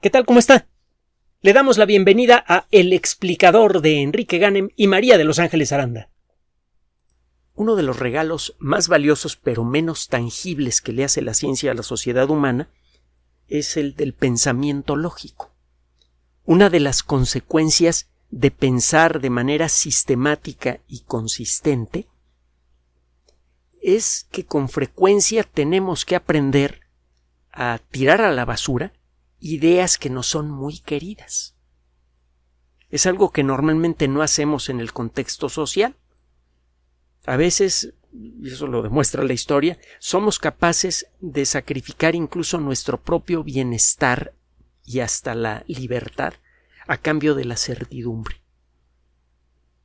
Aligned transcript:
¿Qué 0.00 0.10
tal? 0.10 0.26
¿Cómo 0.26 0.38
está? 0.38 0.68
Le 1.40 1.54
damos 1.54 1.78
la 1.78 1.86
bienvenida 1.86 2.44
a 2.46 2.66
El 2.70 2.92
explicador 2.92 3.80
de 3.80 4.02
Enrique 4.02 4.36
Ganem 4.36 4.68
y 4.76 4.88
María 4.88 5.16
de 5.16 5.24
Los 5.24 5.38
Ángeles 5.38 5.72
Aranda. 5.72 6.10
Uno 7.54 7.76
de 7.76 7.82
los 7.82 7.98
regalos 7.98 8.56
más 8.58 8.88
valiosos 8.88 9.36
pero 9.36 9.64
menos 9.64 10.08
tangibles 10.08 10.82
que 10.82 10.92
le 10.92 11.02
hace 11.02 11.22
la 11.22 11.32
ciencia 11.32 11.70
a 11.70 11.74
la 11.74 11.82
sociedad 11.82 12.28
humana 12.28 12.68
es 13.48 13.78
el 13.78 13.94
del 13.94 14.12
pensamiento 14.12 14.96
lógico. 14.96 15.50
Una 16.44 16.68
de 16.68 16.80
las 16.80 17.02
consecuencias 17.02 18.10
de 18.30 18.50
pensar 18.50 19.22
de 19.22 19.30
manera 19.30 19.70
sistemática 19.70 20.80
y 20.86 21.00
consistente 21.00 22.06
es 23.80 24.26
que 24.30 24.44
con 24.44 24.68
frecuencia 24.68 25.42
tenemos 25.42 26.04
que 26.04 26.16
aprender 26.16 26.82
a 27.50 27.80
tirar 27.90 28.20
a 28.20 28.32
la 28.32 28.44
basura 28.44 28.92
ideas 29.46 29.98
que 29.98 30.10
nos 30.10 30.26
son 30.26 30.50
muy 30.50 30.80
queridas. 30.80 31.56
Es 32.90 33.06
algo 33.06 33.30
que 33.30 33.42
normalmente 33.42 34.08
no 34.08 34.22
hacemos 34.22 34.68
en 34.68 34.80
el 34.80 34.92
contexto 34.92 35.48
social. 35.48 35.96
A 37.24 37.36
veces, 37.36 37.94
y 38.12 38.48
eso 38.48 38.66
lo 38.66 38.82
demuestra 38.82 39.24
la 39.24 39.32
historia, 39.32 39.78
somos 39.98 40.38
capaces 40.38 41.08
de 41.20 41.44
sacrificar 41.44 42.14
incluso 42.14 42.60
nuestro 42.60 43.02
propio 43.02 43.42
bienestar 43.42 44.34
y 44.84 45.00
hasta 45.00 45.34
la 45.34 45.64
libertad 45.66 46.34
a 46.86 46.98
cambio 46.98 47.34
de 47.34 47.44
la 47.44 47.56
certidumbre. 47.56 48.36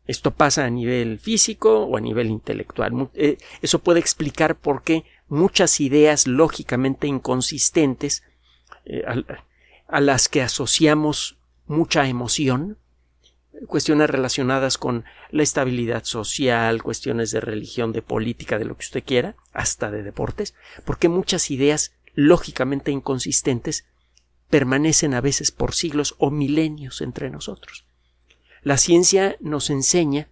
Esto 0.05 0.31
pasa 0.31 0.65
a 0.65 0.69
nivel 0.69 1.19
físico 1.19 1.85
o 1.85 1.97
a 1.97 2.01
nivel 2.01 2.29
intelectual. 2.29 3.09
Eh, 3.13 3.37
eso 3.61 3.79
puede 3.79 3.99
explicar 3.99 4.59
por 4.59 4.83
qué 4.83 5.05
muchas 5.27 5.79
ideas 5.79 6.27
lógicamente 6.27 7.07
inconsistentes 7.07 8.23
eh, 8.85 9.03
a, 9.91 10.01
las 10.01 10.29
que 10.29 10.41
asociamos 10.41 11.37
mucha 11.67 12.07
emoción, 12.07 12.77
cuestiones 13.67 14.09
relacionadas 14.09 14.77
con 14.77 15.05
la 15.29 15.43
estabilidad 15.43 16.03
social, 16.03 16.81
cuestiones 16.81 17.31
de 17.31 17.41
religión, 17.41 17.91
de 17.91 18.01
política, 18.01 18.57
de 18.57 18.65
lo 18.65 18.75
que 18.75 18.85
usted 18.85 19.03
quiera, 19.03 19.35
hasta 19.53 19.91
de 19.91 20.03
deportes, 20.03 20.55
porque 20.85 21.09
muchas 21.09 21.51
ideas 21.51 21.93
lógicamente 22.13 22.91
inconsistentes 22.91 23.85
permanecen 24.49 25.13
a 25.13 25.21
veces 25.21 25.51
por 25.51 25.73
siglos 25.73 26.15
o 26.17 26.31
milenios 26.31 27.01
entre 27.01 27.29
nosotros. 27.29 27.85
La 28.63 28.77
ciencia 28.77 29.37
nos 29.39 29.69
enseña 29.69 30.29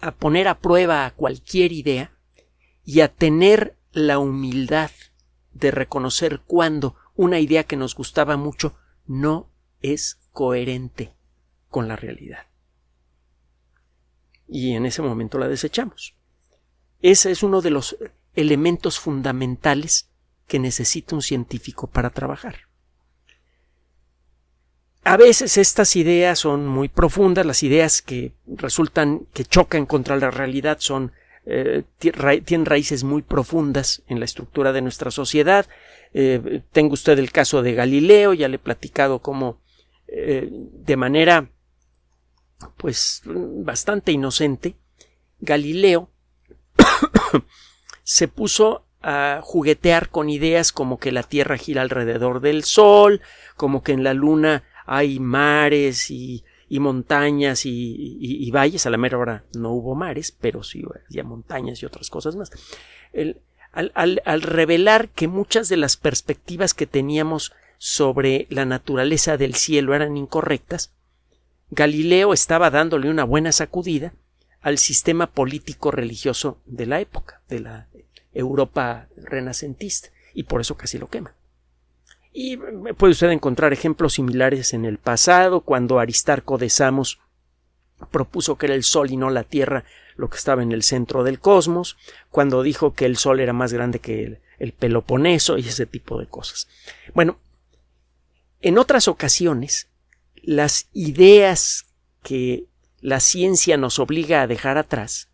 a 0.00 0.12
poner 0.12 0.48
a 0.48 0.58
prueba 0.58 1.06
a 1.06 1.10
cualquier 1.12 1.72
idea 1.72 2.12
y 2.84 3.00
a 3.00 3.08
tener 3.08 3.76
la 3.92 4.18
humildad 4.18 4.90
de 5.52 5.70
reconocer 5.70 6.40
cuando 6.40 6.96
una 7.16 7.38
idea 7.38 7.64
que 7.64 7.76
nos 7.76 7.94
gustaba 7.94 8.36
mucho 8.36 8.74
no 9.06 9.50
es 9.80 10.18
coherente 10.32 11.12
con 11.68 11.88
la 11.88 11.96
realidad. 11.96 12.46
Y 14.48 14.74
en 14.74 14.86
ese 14.86 15.02
momento 15.02 15.38
la 15.38 15.48
desechamos. 15.48 16.14
Ese 17.00 17.30
es 17.30 17.42
uno 17.42 17.60
de 17.62 17.70
los 17.70 17.96
elementos 18.34 18.98
fundamentales 18.98 20.08
que 20.46 20.58
necesita 20.58 21.14
un 21.14 21.22
científico 21.22 21.86
para 21.86 22.10
trabajar. 22.10 22.68
A 25.04 25.16
veces 25.16 25.58
estas 25.58 25.96
ideas 25.96 26.38
son 26.38 26.66
muy 26.66 26.88
profundas, 26.88 27.44
las 27.44 27.62
ideas 27.64 28.02
que 28.02 28.32
resultan 28.46 29.26
que 29.32 29.44
chocan 29.44 29.84
contra 29.84 30.16
la 30.16 30.30
realidad 30.30 30.78
son 30.78 31.12
eh, 31.44 31.82
tienen 31.98 32.66
raíces 32.66 33.02
muy 33.02 33.22
profundas 33.22 34.02
en 34.06 34.20
la 34.20 34.26
estructura 34.26 34.72
de 34.72 34.80
nuestra 34.80 35.10
sociedad. 35.10 35.66
Eh, 36.14 36.62
tengo 36.72 36.94
usted 36.94 37.18
el 37.18 37.32
caso 37.32 37.62
de 37.62 37.74
Galileo, 37.74 38.34
ya 38.34 38.48
le 38.48 38.56
he 38.56 38.58
platicado 38.58 39.20
cómo 39.20 39.60
eh, 40.06 40.48
de 40.50 40.96
manera 40.96 41.50
pues 42.76 43.22
bastante 43.24 44.12
inocente, 44.12 44.76
Galileo 45.40 46.10
se 48.02 48.28
puso 48.28 48.86
a 49.02 49.40
juguetear 49.42 50.10
con 50.10 50.30
ideas 50.30 50.72
como 50.72 50.98
que 50.98 51.12
la 51.12 51.22
Tierra 51.22 51.56
gira 51.56 51.82
alrededor 51.82 52.40
del 52.40 52.62
Sol, 52.62 53.20
como 53.56 53.82
que 53.82 53.92
en 53.92 54.04
la 54.04 54.14
Luna 54.14 54.64
hay 54.86 55.18
mares 55.18 56.10
y, 56.10 56.44
montañas 56.70 57.62
y, 57.64 58.50
valles. 58.52 58.86
A 58.86 58.90
la 58.90 58.96
mera 58.96 59.18
hora 59.18 59.44
no 59.54 59.72
hubo 59.72 59.94
mares, 59.94 60.30
pero 60.30 60.62
sí 60.62 60.84
había 61.08 61.24
montañas 61.24 61.82
y 61.82 61.86
otras 61.86 62.10
cosas 62.10 62.36
más. 62.36 62.50
Al, 63.72 64.42
revelar 64.42 65.08
que 65.08 65.28
muchas 65.28 65.68
de 65.68 65.76
las 65.76 65.96
perspectivas 65.96 66.74
que 66.74 66.86
teníamos 66.86 67.52
sobre 67.78 68.46
la 68.50 68.64
naturaleza 68.64 69.36
del 69.36 69.54
cielo 69.54 69.94
eran 69.94 70.16
incorrectas, 70.16 70.92
Galileo 71.70 72.32
estaba 72.32 72.70
dándole 72.70 73.08
una 73.08 73.24
buena 73.24 73.50
sacudida 73.50 74.12
al 74.60 74.78
sistema 74.78 75.26
político 75.26 75.90
religioso 75.90 76.58
de 76.66 76.86
la 76.86 77.00
época, 77.00 77.40
de 77.48 77.60
la 77.60 77.88
Europa 78.34 79.08
renacentista, 79.16 80.10
y 80.34 80.44
por 80.44 80.60
eso 80.60 80.76
casi 80.76 80.98
lo 80.98 81.08
quema. 81.08 81.34
Y 82.32 82.56
puede 82.56 83.12
usted 83.12 83.30
encontrar 83.30 83.72
ejemplos 83.72 84.14
similares 84.14 84.74
en 84.74 84.84
el 84.84 84.98
pasado, 84.98 85.62
cuando 85.62 85.98
Aristarco 85.98 86.58
de 86.58 86.70
Samos 86.70 87.18
propuso 88.10 88.56
que 88.56 88.66
era 88.66 88.74
el 88.74 88.84
Sol 88.84 89.10
y 89.10 89.16
no 89.16 89.30
la 89.30 89.44
Tierra 89.44 89.84
lo 90.16 90.28
que 90.30 90.36
estaba 90.36 90.62
en 90.62 90.72
el 90.72 90.82
centro 90.82 91.24
del 91.24 91.40
cosmos, 91.40 91.96
cuando 92.30 92.62
dijo 92.62 92.94
que 92.94 93.06
el 93.06 93.16
Sol 93.16 93.40
era 93.40 93.52
más 93.52 93.72
grande 93.72 93.98
que 93.98 94.24
el, 94.24 94.38
el 94.58 94.72
Peloponeso 94.72 95.58
y 95.58 95.68
ese 95.68 95.86
tipo 95.86 96.18
de 96.18 96.26
cosas. 96.26 96.68
Bueno, 97.14 97.38
en 98.60 98.78
otras 98.78 99.08
ocasiones, 99.08 99.88
las 100.42 100.88
ideas 100.92 101.86
que 102.22 102.66
la 103.00 103.20
ciencia 103.20 103.76
nos 103.76 103.98
obliga 103.98 104.42
a 104.42 104.46
dejar 104.46 104.78
atrás 104.78 105.28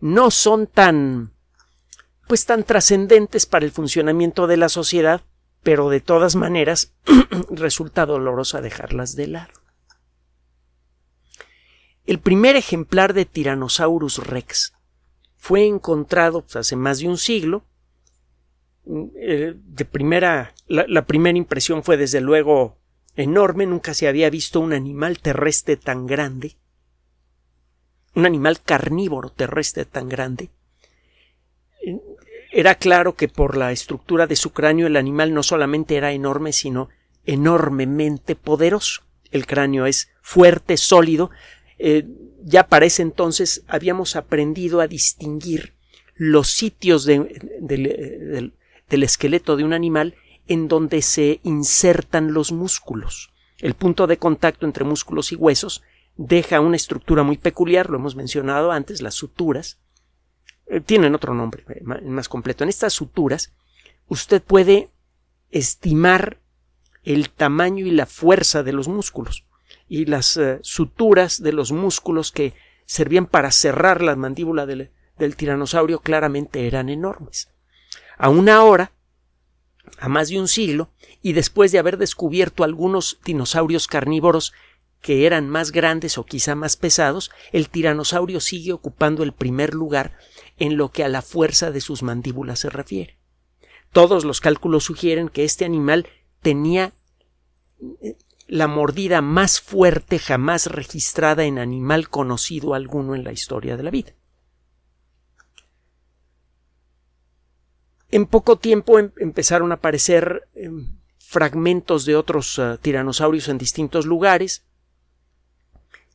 no 0.00 0.30
son 0.30 0.66
tan 0.66 1.32
pues 2.28 2.46
tan 2.46 2.64
trascendentes 2.64 3.44
para 3.44 3.66
el 3.66 3.72
funcionamiento 3.72 4.46
de 4.46 4.56
la 4.56 4.68
sociedad 4.68 5.22
pero 5.64 5.88
de 5.88 6.00
todas 6.00 6.36
maneras 6.36 6.92
resulta 7.50 8.06
dolorosa 8.06 8.60
dejarlas 8.60 9.16
de 9.16 9.26
lado. 9.26 9.63
El 12.06 12.18
primer 12.18 12.56
ejemplar 12.56 13.14
de 13.14 13.24
Tyrannosaurus 13.24 14.18
rex 14.18 14.74
fue 15.36 15.66
encontrado 15.66 16.42
pues, 16.42 16.56
hace 16.56 16.76
más 16.76 16.98
de 16.98 17.08
un 17.08 17.18
siglo. 17.18 17.64
Eh, 18.86 19.54
de 19.56 19.84
primera, 19.86 20.54
la, 20.66 21.06
primera 21.06 21.38
impresión 21.38 21.82
fue 21.82 21.96
desde 21.96 22.20
luego 22.20 22.76
enorme, 23.16 23.64
nunca 23.64 23.94
se 23.94 24.08
había 24.08 24.28
visto 24.28 24.60
un 24.60 24.74
animal 24.74 25.18
terrestre 25.20 25.76
tan 25.78 26.06
grande, 26.06 26.56
un 28.14 28.26
animal 28.26 28.60
carnívoro 28.60 29.30
terrestre 29.30 29.86
tan 29.86 30.08
grande. 30.10 30.50
Era 32.50 32.74
claro 32.74 33.14
que 33.14 33.28
por 33.28 33.56
la 33.56 33.72
estructura 33.72 34.26
de 34.26 34.36
su 34.36 34.52
cráneo 34.52 34.86
el 34.86 34.96
animal 34.96 35.32
no 35.32 35.42
solamente 35.42 35.96
era 35.96 36.12
enorme, 36.12 36.52
sino 36.52 36.88
enormemente 37.24 38.36
poderoso. 38.36 39.02
El 39.30 39.46
cráneo 39.46 39.86
es 39.86 40.10
fuerte, 40.22 40.76
sólido. 40.76 41.30
Eh, 41.78 42.06
ya 42.44 42.68
para 42.68 42.86
ese 42.86 43.02
entonces 43.02 43.64
habíamos 43.66 44.16
aprendido 44.16 44.80
a 44.80 44.86
distinguir 44.86 45.74
los 46.14 46.50
sitios 46.50 47.04
del, 47.04 48.52
del 48.88 49.02
esqueleto 49.02 49.56
de 49.56 49.64
un 49.64 49.72
animal 49.72 50.14
en 50.46 50.68
donde 50.68 51.02
se 51.02 51.40
insertan 51.42 52.32
los 52.32 52.52
músculos. 52.52 53.32
El 53.58 53.74
punto 53.74 54.06
de 54.06 54.18
contacto 54.18 54.66
entre 54.66 54.84
músculos 54.84 55.32
y 55.32 55.36
huesos 55.36 55.82
deja 56.16 56.60
una 56.60 56.76
estructura 56.76 57.22
muy 57.22 57.38
peculiar, 57.38 57.90
lo 57.90 57.98
hemos 57.98 58.14
mencionado 58.14 58.70
antes, 58.70 59.02
las 59.02 59.14
suturas, 59.14 59.78
eh, 60.66 60.80
tienen 60.80 61.14
otro 61.14 61.34
nombre 61.34 61.64
eh, 61.68 61.82
más 61.82 62.28
completo. 62.28 62.62
En 62.62 62.70
estas 62.70 62.92
suturas 62.92 63.52
usted 64.08 64.42
puede 64.42 64.90
estimar 65.50 66.38
el 67.02 67.30
tamaño 67.30 67.86
y 67.86 67.90
la 67.90 68.06
fuerza 68.06 68.62
de 68.62 68.72
los 68.72 68.88
músculos 68.88 69.44
y 69.88 70.06
las 70.06 70.36
eh, 70.36 70.58
suturas 70.62 71.42
de 71.42 71.52
los 71.52 71.72
músculos 71.72 72.32
que 72.32 72.54
servían 72.86 73.26
para 73.26 73.50
cerrar 73.50 74.02
la 74.02 74.16
mandíbula 74.16 74.66
del, 74.66 74.90
del 75.18 75.36
tiranosaurio 75.36 76.00
claramente 76.00 76.66
eran 76.66 76.88
enormes. 76.88 77.48
Aún 78.18 78.48
ahora, 78.48 78.92
a 79.98 80.08
más 80.08 80.28
de 80.28 80.38
un 80.38 80.48
siglo, 80.48 80.90
y 81.22 81.32
después 81.32 81.72
de 81.72 81.78
haber 81.78 81.96
descubierto 81.96 82.64
algunos 82.64 83.18
dinosaurios 83.24 83.86
carnívoros 83.86 84.52
que 85.00 85.26
eran 85.26 85.50
más 85.50 85.70
grandes 85.70 86.16
o 86.16 86.24
quizá 86.24 86.54
más 86.54 86.76
pesados, 86.76 87.30
el 87.52 87.68
tiranosaurio 87.68 88.40
sigue 88.40 88.72
ocupando 88.72 89.22
el 89.22 89.32
primer 89.32 89.74
lugar 89.74 90.16
en 90.56 90.76
lo 90.76 90.90
que 90.90 91.04
a 91.04 91.08
la 91.08 91.20
fuerza 91.20 91.70
de 91.70 91.80
sus 91.80 92.02
mandíbulas 92.02 92.60
se 92.60 92.70
refiere. 92.70 93.18
Todos 93.92 94.24
los 94.24 94.40
cálculos 94.40 94.84
sugieren 94.84 95.28
que 95.28 95.44
este 95.44 95.64
animal 95.64 96.08
tenía 96.40 96.94
la 98.46 98.68
mordida 98.68 99.22
más 99.22 99.60
fuerte 99.60 100.18
jamás 100.18 100.66
registrada 100.66 101.44
en 101.44 101.58
animal 101.58 102.08
conocido 102.08 102.74
alguno 102.74 103.14
en 103.14 103.24
la 103.24 103.32
historia 103.32 103.76
de 103.76 103.82
la 103.82 103.90
vida. 103.90 104.12
En 108.10 108.26
poco 108.26 108.56
tiempo 108.56 108.98
em, 108.98 109.10
empezaron 109.18 109.72
a 109.72 109.76
aparecer 109.76 110.48
em, 110.54 110.98
fragmentos 111.18 112.04
de 112.04 112.14
otros 112.14 112.58
uh, 112.58 112.78
tiranosaurios 112.80 113.48
en 113.48 113.58
distintos 113.58 114.06
lugares. 114.06 114.62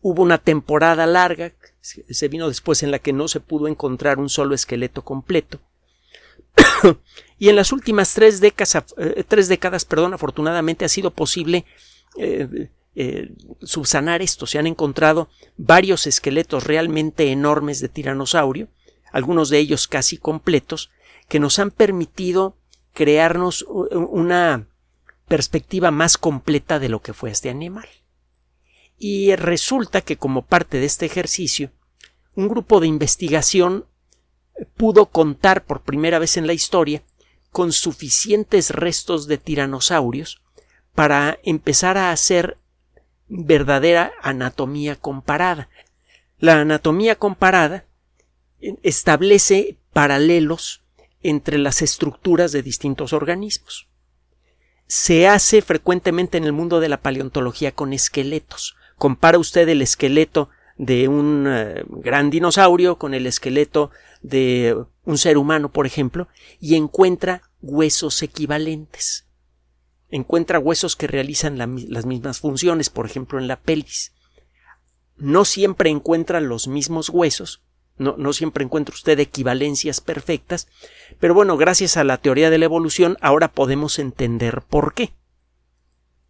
Hubo 0.02 0.22
una 0.22 0.38
temporada 0.38 1.06
larga, 1.06 1.52
se 1.82 2.28
vino 2.30 2.48
después 2.48 2.84
en 2.84 2.92
la 2.92 3.00
que 3.00 3.12
no 3.12 3.28
se 3.28 3.42
pudo 3.42 3.68
encontrar 3.68 4.18
un 4.18 4.30
solo 4.30 4.56
esqueleto 4.56 5.04
completo. 5.04 5.60
y 7.38 7.50
en 7.50 7.58
las 7.58 7.74
últimas 7.74 8.14
tres 8.14 8.40
décadas, 8.40 8.86
eh, 8.98 9.25
tres 9.28 9.50
décadas 9.50 9.84
perdón, 9.84 10.14
afortunadamente 10.14 10.86
ha 10.86 10.90
sido 10.90 11.12
posible 11.12 11.66
eh, 12.18 12.70
eh, 12.96 13.32
subsanar 13.62 14.22
esto. 14.22 14.46
Se 14.46 14.60
han 14.60 14.68
encontrado 14.68 15.30
varios 15.58 16.08
esqueletos 16.08 16.64
realmente 16.66 17.32
enormes 17.32 17.80
de 17.80 17.90
tiranosaurio, 17.90 18.68
algunos 19.12 19.50
de 19.50 19.60
ellos 19.60 19.88
casi 19.88 20.18
completos, 20.18 20.92
que 21.28 21.40
nos 21.40 21.60
han 21.60 21.72
permitido 21.72 22.56
crearnos 22.94 23.64
una 23.64 24.68
perspectiva 25.28 25.92
más 25.92 26.18
completa 26.18 26.80
de 26.80 26.90
lo 26.90 27.02
que 27.02 27.14
fue 27.14 27.30
este 27.30 27.50
animal. 27.50 27.88
Y 28.98 29.36
resulta 29.36 30.02
que 30.02 30.18
como 30.18 30.46
parte 30.46 30.80
de 30.80 30.86
este 30.86 31.06
ejercicio, 31.06 31.72
un 32.36 32.50
grupo 32.50 32.80
de 32.80 32.88
investigación 32.88 33.86
pudo 34.76 35.06
contar 35.06 35.64
por 35.64 35.82
primera 35.82 36.20
vez 36.20 36.36
en 36.36 36.48
la 36.48 36.54
historia 36.54 37.04
con 37.52 37.72
suficientes 37.72 38.72
restos 38.72 39.28
de 39.28 39.38
tiranosaurios 39.38 40.42
para 41.00 41.40
empezar 41.44 41.98
a 41.98 42.12
hacer 42.12 42.57
verdadera 43.30 44.12
anatomía 44.22 44.98
comparada. 44.98 45.69
La 46.40 46.60
anatomía 46.60 47.16
comparada 47.16 47.86
establece 48.60 49.78
paralelos 49.94 50.84
entre 51.24 51.57
las 51.57 51.81
estructuras 51.81 52.51
de 52.51 52.63
distintos 52.63 53.13
organismos. 53.13 53.88
Se 54.88 55.25
hace 55.25 55.62
frecuentemente 55.62 56.38
en 56.38 56.44
el 56.44 56.51
mundo 56.51 56.81
de 56.81 56.90
la 56.90 57.00
paleontología 57.01 57.72
con 57.72 57.94
esqueletos. 57.94 58.75
Compara 58.98 59.40
usted 59.40 59.69
el 59.69 59.81
esqueleto 59.81 60.50
de 60.78 61.07
un 61.07 61.46
eh, 61.48 61.86
gran 61.88 62.30
dinosaurio 62.30 62.98
con 62.98 63.13
el 63.13 63.25
esqueleto 63.25 63.90
de 64.22 64.75
un 65.06 65.18
ser 65.18 65.38
humano, 65.38 65.72
por 65.72 65.86
ejemplo, 65.86 66.28
y 66.60 66.75
encuentra 66.75 67.44
huesos 67.62 68.22
equivalentes. 68.22 69.29
Encuentra 70.10 70.60
huesos 70.60 70.96
que 70.96 71.08
realizan 71.08 71.58
las 71.58 72.06
mismas 72.06 72.40
funciones, 72.40 72.90
por 72.90 73.06
ejemplo, 73.06 73.40
en 73.40 73.48
la 73.48 73.60
pelvis. 73.60 74.14
No 75.18 75.46
siempre 75.46 75.90
encuentra 75.90 76.40
los 76.40 76.68
mismos 76.68 77.10
huesos, 77.10 77.62
no, 77.98 78.16
no, 78.18 78.32
siempre 78.32 78.64
encuentra 78.64 78.96
usted 78.96 79.20
equivalencias 79.20 80.00
perfectas, 80.00 80.70
pero 81.20 81.34
bueno, 81.34 81.58
gracias 81.58 81.98
a 81.98 82.06
la 82.06 82.18
teoría 82.18 82.50
de 82.50 82.58
la 82.58 82.66
evolución 82.66 83.18
ahora 83.20 83.52
podemos 83.52 84.00
entender 84.00 84.62
por 84.62 84.94
qué. 84.94 85.12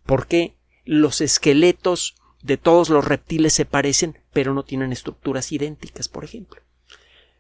¿Por 0.04 0.26
qué 0.26 0.56
los 0.86 1.22
esqueletos 1.22 2.16
de 2.42 2.58
todos 2.58 2.90
los 2.90 3.06
reptiles 3.06 3.54
se 3.54 3.66
parecen, 3.66 4.18
pero 4.34 4.56
no 4.56 4.64
tienen 4.64 4.92
estructuras 4.92 5.52
idénticas, 5.52 6.10
por 6.10 6.24
ejemplo? 6.24 6.62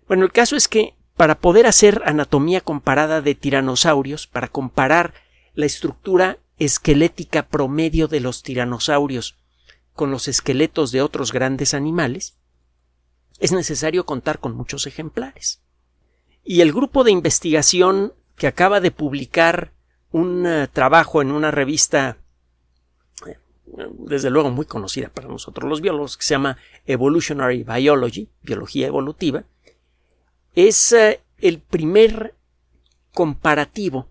Bueno, 0.07 0.25
el 0.25 0.31
caso 0.31 0.55
es 0.55 0.67
que 0.67 0.93
para 1.17 1.39
poder 1.39 1.65
hacer 1.65 2.03
anatomía 2.05 2.61
comparada 2.61 3.21
de 3.21 3.35
tiranosaurios, 3.35 4.27
para 4.27 4.47
comparar 4.47 5.15
la 5.59 5.65
estructura 5.65 6.39
esquelética 6.57 7.49
promedio 7.49 8.07
de 8.07 8.21
los 8.21 8.43
tiranosaurios 8.43 9.37
con 9.91 10.09
los 10.09 10.29
esqueletos 10.29 10.93
de 10.93 11.01
otros 11.01 11.33
grandes 11.33 11.73
animales, 11.73 12.37
es 13.39 13.51
necesario 13.51 14.05
contar 14.05 14.39
con 14.39 14.55
muchos 14.55 14.87
ejemplares. 14.87 15.61
Y 16.45 16.61
el 16.61 16.71
grupo 16.71 17.03
de 17.03 17.11
investigación 17.11 18.13
que 18.37 18.47
acaba 18.47 18.79
de 18.79 18.91
publicar 18.91 19.73
un 20.11 20.47
eh, 20.47 20.69
trabajo 20.71 21.21
en 21.21 21.29
una 21.29 21.51
revista 21.51 22.19
eh, 23.27 23.37
desde 23.97 24.29
luego 24.29 24.51
muy 24.51 24.65
conocida 24.65 25.09
para 25.09 25.27
nosotros 25.27 25.69
los 25.69 25.81
biólogos, 25.81 26.15
que 26.15 26.23
se 26.23 26.35
llama 26.35 26.57
Evolutionary 26.85 27.65
Biology, 27.65 28.29
Biología 28.43 28.87
Evolutiva, 28.87 29.43
es 30.55 30.93
eh, 30.93 31.19
el 31.37 31.59
primer 31.59 32.33
comparativo 33.13 34.07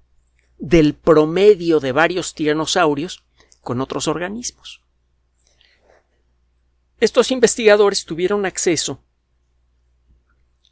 del 0.59 0.95
promedio 0.95 1.81
de 1.81 1.93
varios 1.93 2.35
tiranosaurios 2.35 3.25
con 3.61 3.81
otros 3.81 4.09
organismos. 4.09 4.83
Estos 7.01 7.31
investigadores 7.31 8.05
tuvieron 8.05 8.45
acceso 8.45 9.01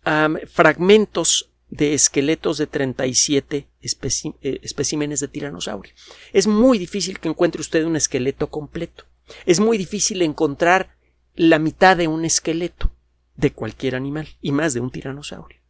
a 0.05 0.29
fragmentos 0.53 1.51
de 1.69 1.95
esqueletos 1.95 2.59
de 2.59 2.67
37 2.67 3.69
eh, 3.81 4.61
especímenes 4.63 5.21
de 5.21 5.29
tiranosaurio. 5.29 5.93
Es 6.33 6.47
muy 6.47 6.79
difícil 6.79 7.19
que 7.19 7.29
encuentre 7.29 7.61
usted 7.61 7.85
un 7.85 7.97
esqueleto 7.97 8.49
completo. 8.49 9.05
Es 9.45 9.61
muy 9.61 9.79
difícil 9.79 10.23
encontrar 10.23 10.97
la 11.35 11.59
mitad 11.59 11.97
de 11.97 12.09
un 12.09 12.25
esqueleto 12.25 12.91
de 13.35 13.53
cualquier 13.53 13.97
animal 13.97 14.29
y 14.41 14.53
más 14.53 14.75
de 14.75 14.81
un 14.81 14.91
tiranosaurio. 14.91 15.61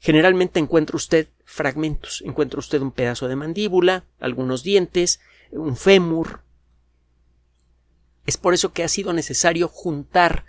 Generalmente 0.00 0.60
encuentra 0.60 0.96
usted 0.96 1.28
fragmentos, 1.44 2.22
encuentra 2.24 2.58
usted 2.58 2.80
un 2.80 2.92
pedazo 2.92 3.28
de 3.28 3.36
mandíbula, 3.36 4.04
algunos 4.20 4.62
dientes, 4.62 5.20
un 5.50 5.76
fémur. 5.76 6.40
Es 8.26 8.36
por 8.36 8.54
eso 8.54 8.72
que 8.72 8.84
ha 8.84 8.88
sido 8.88 9.12
necesario 9.12 9.68
juntar 9.68 10.44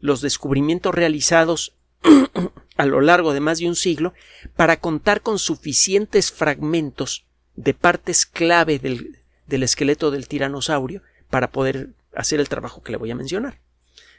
los 0.00 0.20
descubrimientos 0.20 0.94
realizados 0.94 1.74
a 2.76 2.86
lo 2.86 3.00
largo 3.00 3.32
de 3.32 3.40
más 3.40 3.58
de 3.58 3.68
un 3.68 3.76
siglo 3.76 4.14
para 4.54 4.78
contar 4.78 5.22
con 5.22 5.38
suficientes 5.38 6.30
fragmentos 6.30 7.26
de 7.56 7.74
partes 7.74 8.26
clave 8.26 8.78
del, 8.78 9.62
esqueleto 9.62 10.10
del 10.10 10.28
tiranosaurio 10.28 11.02
para 11.30 11.50
poder 11.50 11.90
hacer 12.14 12.40
el 12.40 12.48
trabajo 12.48 12.82
que 12.82 12.92
le 12.92 12.98
voy 12.98 13.10
a 13.10 13.16
mencionar. 13.16 13.60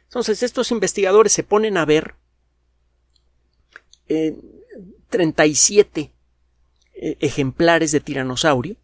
Entonces, 0.03 0.43
estos 0.43 0.71
investigadores 0.71 1.31
se 1.31 1.43
ponen 1.43 1.77
a 1.77 1.85
ver 1.85 2.15
37 5.09 6.11
eh, 6.93 7.17
ejemplares 7.19 7.91
de 7.91 7.99
tiranosaurio, 7.99 8.77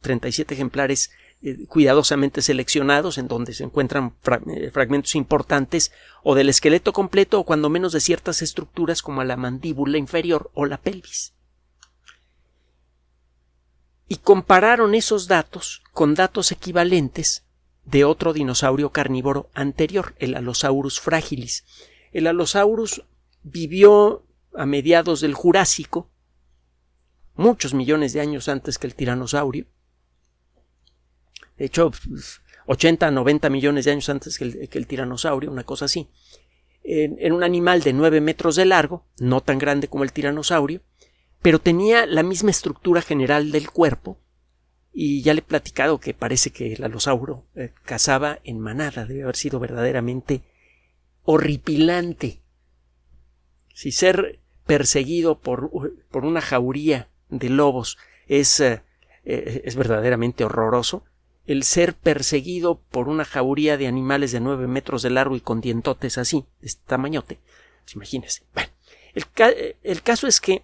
37 0.00 0.54
ejemplares 0.54 1.10
eh, 1.42 1.66
cuidadosamente 1.68 2.42
seleccionados 2.42 3.16
en 3.16 3.26
donde 3.26 3.54
se 3.54 3.64
encuentran 3.64 4.14
eh, 4.46 4.70
fragmentos 4.70 5.14
importantes 5.14 5.90
o 6.22 6.34
del 6.34 6.50
esqueleto 6.50 6.92
completo 6.92 7.40
o 7.40 7.44
cuando 7.44 7.70
menos 7.70 7.92
de 7.92 8.00
ciertas 8.00 8.42
estructuras 8.42 9.00
como 9.00 9.24
la 9.24 9.36
mandíbula 9.36 9.96
inferior 9.96 10.50
o 10.52 10.66
la 10.66 10.76
pelvis. 10.76 11.32
Y 14.06 14.16
compararon 14.16 14.94
esos 14.94 15.28
datos 15.28 15.82
con 15.92 16.14
datos 16.14 16.52
equivalentes 16.52 17.44
de 17.84 18.04
otro 18.04 18.32
dinosaurio 18.32 18.90
carnívoro 18.90 19.48
anterior, 19.54 20.14
el 20.18 20.34
Allosaurus 20.34 21.00
fragilis. 21.00 21.64
El 22.12 22.26
Allosaurus 22.26 23.04
vivió 23.42 24.24
a 24.54 24.66
mediados 24.66 25.20
del 25.20 25.34
Jurásico, 25.34 26.10
muchos 27.34 27.74
millones 27.74 28.12
de 28.12 28.20
años 28.20 28.48
antes 28.48 28.78
que 28.78 28.86
el 28.86 28.94
tiranosaurio. 28.94 29.66
De 31.56 31.66
hecho, 31.66 31.90
80, 32.66 33.10
90 33.10 33.50
millones 33.50 33.84
de 33.84 33.90
años 33.92 34.08
antes 34.08 34.38
que 34.38 34.68
el, 34.70 34.86
tiranosaurio, 34.86 35.50
una 35.50 35.64
cosa 35.64 35.84
así. 35.86 36.08
En, 36.82 37.16
en, 37.18 37.32
un 37.32 37.42
animal 37.42 37.82
de 37.82 37.92
9 37.92 38.20
metros 38.20 38.56
de 38.56 38.64
largo, 38.64 39.04
no 39.18 39.42
tan 39.42 39.58
grande 39.58 39.88
como 39.88 40.04
el 40.04 40.12
tiranosaurio, 40.12 40.80
pero 41.42 41.58
tenía 41.58 42.06
la 42.06 42.22
misma 42.22 42.50
estructura 42.50 43.02
general 43.02 43.52
del 43.52 43.70
cuerpo, 43.70 44.18
y 44.92 45.22
ya 45.22 45.34
le 45.34 45.40
he 45.40 45.42
platicado 45.42 46.00
que 46.00 46.14
parece 46.14 46.50
que 46.50 46.72
el 46.72 46.84
alosauro 46.84 47.46
eh, 47.54 47.72
cazaba 47.84 48.40
en 48.44 48.58
manada, 48.58 49.06
debe 49.06 49.22
haber 49.22 49.36
sido 49.36 49.60
verdaderamente 49.60 50.42
horripilante. 51.22 52.39
Si 53.80 53.92
ser 53.92 54.38
perseguido 54.66 55.38
por, 55.38 55.70
por 56.10 56.26
una 56.26 56.42
jauría 56.42 57.08
de 57.30 57.48
lobos 57.48 57.96
es, 58.28 58.60
eh, 58.60 58.82
eh, 59.24 59.62
es 59.64 59.74
verdaderamente 59.74 60.44
horroroso, 60.44 61.02
el 61.46 61.62
ser 61.62 61.94
perseguido 61.94 62.82
por 62.90 63.08
una 63.08 63.24
jauría 63.24 63.78
de 63.78 63.86
animales 63.86 64.32
de 64.32 64.40
nueve 64.40 64.66
metros 64.66 65.00
de 65.00 65.08
largo 65.08 65.34
y 65.34 65.40
con 65.40 65.62
dientotes 65.62 66.18
así, 66.18 66.44
de 66.60 66.66
este 66.66 66.82
tamañote, 66.84 67.40
pues 67.84 67.94
imagínense. 67.94 68.42
Bueno, 68.52 68.68
el, 69.14 69.24
el 69.82 70.02
caso 70.02 70.26
es 70.26 70.42
que 70.42 70.62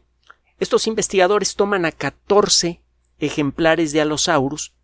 estos 0.60 0.86
investigadores 0.86 1.54
toman 1.54 1.86
a 1.86 1.92
14 1.92 2.82
ejemplares 3.18 3.92
de 3.92 4.02
Allosaurus 4.02 4.74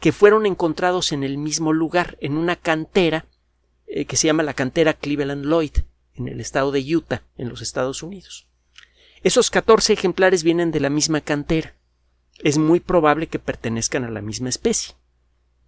que 0.00 0.12
fueron 0.12 0.46
encontrados 0.46 1.12
en 1.12 1.22
el 1.22 1.36
mismo 1.36 1.74
lugar, 1.74 2.16
en 2.22 2.38
una 2.38 2.56
cantera 2.56 3.26
eh, 3.86 4.06
que 4.06 4.16
se 4.16 4.26
llama 4.26 4.42
la 4.42 4.54
cantera 4.54 4.94
Cleveland 4.94 5.44
Lloyd, 5.44 5.82
en 6.14 6.28
el 6.28 6.40
estado 6.40 6.72
de 6.72 6.80
Utah, 6.94 7.22
en 7.36 7.48
los 7.48 7.62
Estados 7.62 8.02
Unidos. 8.02 8.48
Esos 9.22 9.50
14 9.50 9.92
ejemplares 9.92 10.42
vienen 10.42 10.70
de 10.70 10.80
la 10.80 10.90
misma 10.90 11.20
cantera. 11.20 11.74
Es 12.38 12.58
muy 12.58 12.80
probable 12.80 13.28
que 13.28 13.38
pertenezcan 13.38 14.04
a 14.04 14.10
la 14.10 14.20
misma 14.20 14.48
especie. 14.48 14.96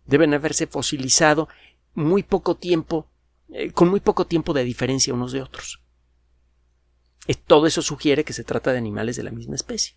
Deben 0.07 0.35
haberse 0.35 0.67
fosilizado 0.67 1.49
muy 1.95 2.23
poco 2.23 2.57
tiempo, 2.57 3.09
eh, 3.51 3.71
con 3.71 3.89
muy 3.89 4.01
poco 4.01 4.27
tiempo 4.27 4.53
de 4.53 4.65
diferencia 4.65 5.15
unos 5.15 5.33
de 5.33 5.43
otros. 5.43 5.81
todo 7.47 7.67
eso 7.67 7.81
sugiere 7.81 8.23
que 8.23 8.35
se 8.35 8.45
trata 8.45 8.73
de 8.73 8.79
animales 8.79 9.17
de 9.17 9.23
la 9.23 9.31
misma 9.31 9.55
especie. 9.55 9.97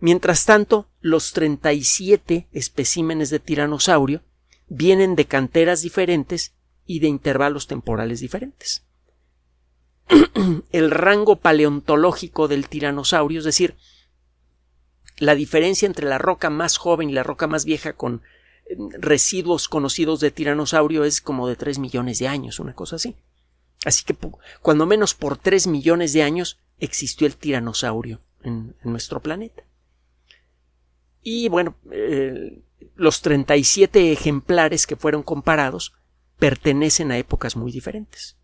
Mientras 0.00 0.44
tanto, 0.44 0.86
los 1.00 1.32
37 1.32 2.48
especímenes 2.52 3.30
de 3.30 3.38
tiranosaurio 3.38 4.22
vienen 4.68 5.16
de 5.16 5.24
canteras 5.24 5.80
diferentes 5.80 6.54
y 6.84 6.98
de 7.00 7.08
intervalos 7.08 7.66
temporales 7.66 8.20
diferentes. 8.20 8.85
El 10.72 10.90
rango 10.90 11.36
paleontológico 11.36 12.48
del 12.48 12.68
tiranosaurio, 12.68 13.40
es 13.40 13.44
decir, 13.44 13.74
la 15.18 15.34
diferencia 15.34 15.86
entre 15.86 16.06
la 16.06 16.18
roca 16.18 16.50
más 16.50 16.76
joven 16.76 17.10
y 17.10 17.12
la 17.12 17.22
roca 17.22 17.46
más 17.46 17.64
vieja 17.64 17.94
con 17.94 18.22
eh, 18.66 18.76
residuos 18.98 19.68
conocidos 19.68 20.20
de 20.20 20.30
tiranosaurio 20.30 21.04
es 21.04 21.20
como 21.20 21.48
de 21.48 21.56
3 21.56 21.78
millones 21.78 22.18
de 22.18 22.28
años, 22.28 22.60
una 22.60 22.74
cosa 22.74 22.96
así. 22.96 23.16
Así 23.84 24.04
que 24.04 24.16
cuando 24.62 24.86
menos 24.86 25.14
por 25.14 25.38
3 25.38 25.68
millones 25.68 26.12
de 26.12 26.22
años 26.22 26.58
existió 26.78 27.26
el 27.26 27.36
tiranosaurio 27.36 28.20
en, 28.42 28.74
nuestro 28.82 29.20
planeta. 29.20 29.64
Y 31.22 31.48
bueno, 31.48 31.76
eh, 31.90 32.62
los 32.94 33.20
37 33.22 34.12
ejemplares 34.12 34.86
que 34.86 34.96
fueron 34.96 35.22
comparados 35.22 35.92
pertenecen 36.38 37.10
a 37.10 37.18
épocas 37.18 37.56
muy 37.56 37.72
diferentes. 37.72 38.35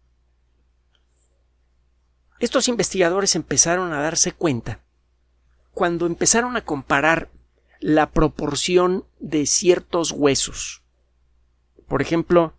Estos 2.42 2.66
investigadores 2.66 3.36
empezaron 3.36 3.92
a 3.92 4.00
darse 4.00 4.32
cuenta 4.32 4.80
cuando 5.70 6.06
empezaron 6.06 6.56
a 6.56 6.64
comparar 6.64 7.30
la 7.78 8.10
proporción 8.10 9.04
de 9.20 9.46
ciertos 9.46 10.10
huesos. 10.10 10.82
Por 11.86 12.02
ejemplo, 12.02 12.54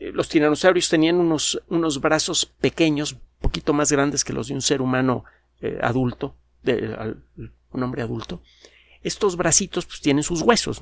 los 0.00 0.28
tiranosaurios 0.28 0.88
tenían 0.88 1.14
unos, 1.14 1.62
unos, 1.68 2.00
brazos 2.00 2.44
pequeños, 2.44 3.16
poquito 3.40 3.72
más 3.72 3.92
grandes 3.92 4.24
que 4.24 4.32
los 4.32 4.48
de 4.48 4.54
un 4.54 4.62
ser 4.62 4.82
humano 4.82 5.24
eh, 5.60 5.78
adulto, 5.80 6.34
de, 6.64 7.14
un 7.70 7.82
hombre 7.84 8.02
adulto. 8.02 8.42
Estos 9.04 9.36
bracitos 9.36 9.86
pues, 9.86 10.00
tienen 10.00 10.24
sus 10.24 10.42
huesos. 10.42 10.80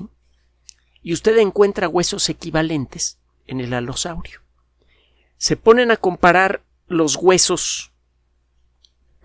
Y 1.03 1.13
usted 1.13 1.37
encuentra 1.37 1.87
huesos 1.87 2.29
equivalentes 2.29 3.19
en 3.45 3.61
el 3.61 3.75
alosaurio. 3.75 4.41
Se 5.37 5.55
ponen 5.55 5.91
a 5.91 5.97
comparar 5.97 6.63
los 6.87 7.15
huesos 7.15 7.91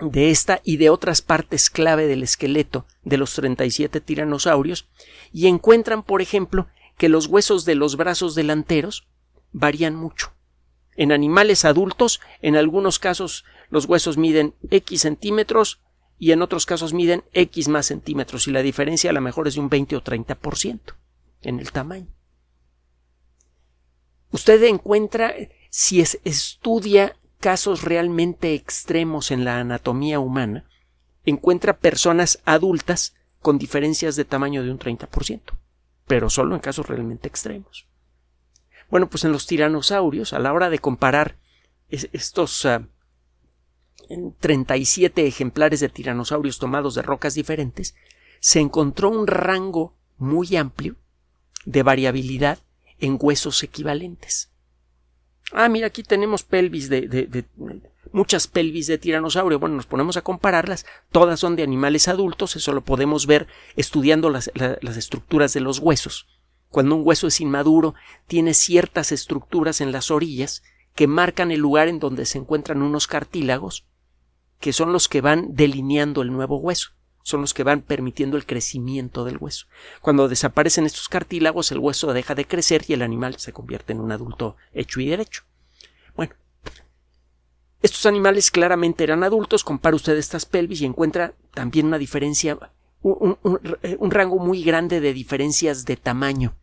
de 0.00 0.30
esta 0.30 0.60
y 0.64 0.78
de 0.78 0.90
otras 0.90 1.22
partes 1.22 1.68
clave 1.68 2.06
del 2.06 2.22
esqueleto 2.22 2.86
de 3.02 3.18
los 3.18 3.34
37 3.34 4.00
tiranosaurios 4.00 4.88
y 5.32 5.46
encuentran, 5.46 6.02
por 6.02 6.22
ejemplo, 6.22 6.68
que 6.96 7.08
los 7.08 7.26
huesos 7.26 7.64
de 7.64 7.74
los 7.74 7.96
brazos 7.96 8.34
delanteros 8.34 9.08
varían 9.52 9.94
mucho. 9.94 10.32
En 10.96 11.12
animales 11.12 11.64
adultos, 11.64 12.20
en 12.42 12.56
algunos 12.56 12.98
casos 12.98 13.44
los 13.68 13.86
huesos 13.86 14.16
miden 14.16 14.54
X 14.70 15.02
centímetros 15.02 15.80
y 16.18 16.32
en 16.32 16.42
otros 16.42 16.66
casos 16.66 16.92
miden 16.92 17.24
X 17.32 17.68
más 17.68 17.86
centímetros 17.86 18.46
y 18.46 18.50
la 18.50 18.62
diferencia 18.62 19.10
a 19.10 19.14
lo 19.14 19.20
mejor 19.20 19.48
es 19.48 19.54
de 19.54 19.60
un 19.60 19.68
20 19.68 19.96
o 19.96 20.04
30% 20.04 20.80
en 21.42 21.60
el 21.60 21.72
tamaño. 21.72 22.14
Usted 24.32 24.62
encuentra, 24.64 25.34
si 25.70 26.00
es, 26.00 26.20
estudia 26.24 27.16
casos 27.40 27.82
realmente 27.82 28.54
extremos 28.54 29.30
en 29.30 29.44
la 29.44 29.58
anatomía 29.58 30.20
humana, 30.20 30.64
encuentra 31.24 31.78
personas 31.78 32.40
adultas 32.44 33.14
con 33.40 33.58
diferencias 33.58 34.14
de 34.16 34.24
tamaño 34.24 34.62
de 34.62 34.70
un 34.70 34.78
30%, 34.78 35.40
pero 36.06 36.30
solo 36.30 36.54
en 36.54 36.60
casos 36.60 36.86
realmente 36.86 37.28
extremos. 37.28 37.86
Bueno, 38.90 39.08
pues 39.08 39.24
en 39.24 39.32
los 39.32 39.46
tiranosaurios, 39.46 40.32
a 40.32 40.38
la 40.38 40.52
hora 40.52 40.68
de 40.68 40.78
comparar 40.78 41.36
estos 41.88 42.68
37 44.40 45.22
ah, 45.22 45.24
ejemplares 45.24 45.80
de 45.80 45.88
tiranosaurios 45.88 46.58
tomados 46.58 46.94
de 46.94 47.02
rocas 47.02 47.34
diferentes, 47.34 47.94
se 48.40 48.60
encontró 48.60 49.10
un 49.10 49.26
rango 49.26 49.94
muy 50.18 50.56
amplio 50.56 50.96
de 51.64 51.82
variabilidad 51.82 52.58
en 52.98 53.16
huesos 53.20 53.62
equivalentes. 53.62 54.50
Ah, 55.52 55.68
mira, 55.68 55.88
aquí 55.88 56.02
tenemos 56.02 56.42
pelvis 56.42 56.88
de, 56.88 57.44
muchas 58.12 58.46
pelvis 58.46 58.86
de 58.86 58.98
tiranosaurio. 58.98 59.58
Bueno, 59.58 59.76
nos 59.76 59.86
ponemos 59.86 60.16
a 60.16 60.22
compararlas. 60.22 60.86
Todas 61.10 61.40
son 61.40 61.56
de 61.56 61.62
animales 61.62 62.08
adultos. 62.08 62.56
Eso 62.56 62.72
lo 62.72 62.82
podemos 62.82 63.26
ver 63.26 63.46
estudiando 63.76 64.30
las, 64.30 64.50
las 64.54 64.96
estructuras 64.96 65.52
de 65.52 65.60
los 65.60 65.78
huesos. 65.78 66.26
Cuando 66.68 66.94
un 66.94 67.02
hueso 67.04 67.26
es 67.26 67.40
inmaduro, 67.40 67.94
tiene 68.26 68.54
ciertas 68.54 69.10
estructuras 69.10 69.80
en 69.80 69.90
las 69.90 70.10
orillas 70.10 70.62
que 70.94 71.06
marcan 71.06 71.50
el 71.50 71.60
lugar 71.60 71.88
en 71.88 71.98
donde 71.98 72.26
se 72.26 72.38
encuentran 72.38 72.82
unos 72.82 73.06
cartílagos, 73.06 73.86
que 74.60 74.72
son 74.72 74.92
los 74.92 75.08
que 75.08 75.20
van 75.20 75.54
delineando 75.54 76.22
el 76.22 76.32
nuevo 76.32 76.58
hueso 76.58 76.92
son 77.22 77.40
los 77.42 77.54
que 77.54 77.64
van 77.64 77.82
permitiendo 77.82 78.36
el 78.36 78.46
crecimiento 78.46 79.24
del 79.24 79.38
hueso. 79.38 79.66
Cuando 80.00 80.28
desaparecen 80.28 80.86
estos 80.86 81.08
cartílagos, 81.08 81.70
el 81.72 81.78
hueso 81.78 82.12
deja 82.12 82.34
de 82.34 82.46
crecer 82.46 82.84
y 82.88 82.94
el 82.94 83.02
animal 83.02 83.38
se 83.38 83.52
convierte 83.52 83.92
en 83.92 84.00
un 84.00 84.12
adulto 84.12 84.56
hecho 84.72 85.00
y 85.00 85.08
derecho. 85.08 85.44
Bueno, 86.16 86.34
estos 87.82 88.06
animales 88.06 88.50
claramente 88.50 89.04
eran 89.04 89.22
adultos, 89.22 89.64
compara 89.64 89.96
usted 89.96 90.16
estas 90.16 90.46
pelvis 90.46 90.80
y 90.80 90.86
encuentra 90.86 91.34
también 91.54 91.86
una 91.86 91.98
diferencia, 91.98 92.58
un, 93.02 93.38
un 93.42 94.10
rango 94.10 94.38
muy 94.38 94.62
grande 94.62 95.00
de 95.00 95.12
diferencias 95.12 95.84
de 95.84 95.96
tamaño. 95.96 96.56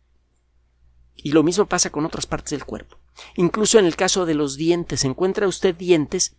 Y 1.16 1.32
lo 1.32 1.42
mismo 1.42 1.66
pasa 1.66 1.90
con 1.90 2.06
otras 2.06 2.26
partes 2.26 2.50
del 2.50 2.64
cuerpo. 2.64 2.96
Incluso 3.34 3.78
en 3.78 3.86
el 3.86 3.96
caso 3.96 4.24
de 4.24 4.34
los 4.34 4.56
dientes, 4.56 5.04
encuentra 5.04 5.48
usted 5.48 5.74
dientes 5.74 6.36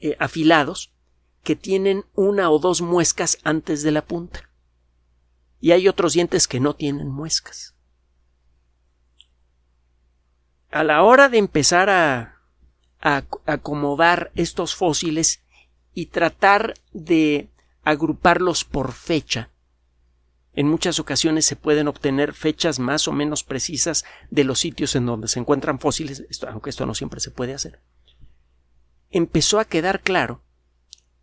eh, 0.00 0.16
afilados 0.18 0.94
que 1.48 1.56
tienen 1.56 2.04
una 2.14 2.50
o 2.50 2.58
dos 2.58 2.82
muescas 2.82 3.38
antes 3.42 3.82
de 3.82 3.90
la 3.90 4.04
punta. 4.04 4.50
Y 5.62 5.70
hay 5.72 5.88
otros 5.88 6.12
dientes 6.12 6.46
que 6.46 6.60
no 6.60 6.76
tienen 6.76 7.08
muescas. 7.08 7.74
A 10.70 10.84
la 10.84 11.02
hora 11.02 11.30
de 11.30 11.38
empezar 11.38 11.88
a, 11.88 12.34
acomodar 13.00 14.30
estos 14.34 14.74
fósiles 14.74 15.42
y 15.94 16.06
tratar 16.06 16.74
de 16.92 17.48
agruparlos 17.82 18.64
por 18.64 18.92
fecha, 18.92 19.48
en 20.52 20.68
muchas 20.68 20.98
ocasiones 21.00 21.46
se 21.46 21.56
pueden 21.56 21.88
obtener 21.88 22.34
fechas 22.34 22.78
más 22.78 23.08
o 23.08 23.12
menos 23.12 23.42
precisas 23.42 24.04
de 24.30 24.44
los 24.44 24.58
sitios 24.58 24.94
en 24.96 25.06
donde 25.06 25.28
se 25.28 25.40
encuentran 25.40 25.80
fósiles, 25.80 26.26
aunque 26.46 26.68
esto 26.68 26.84
no 26.84 26.94
siempre 26.94 27.20
se 27.20 27.30
puede 27.30 27.54
hacer. 27.54 27.80
Empezó 29.08 29.60
a 29.60 29.64
quedar 29.64 30.02
claro 30.02 30.42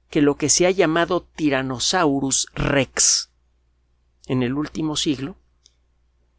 que 0.09 0.21
lo 0.21 0.35
que 0.35 0.49
se 0.49 0.65
ha 0.65 0.71
llamado 0.71 1.21
Tyrannosaurus 1.35 2.47
rex 2.53 3.31
en 4.27 4.43
el 4.43 4.53
último 4.53 4.95
siglo, 4.95 5.37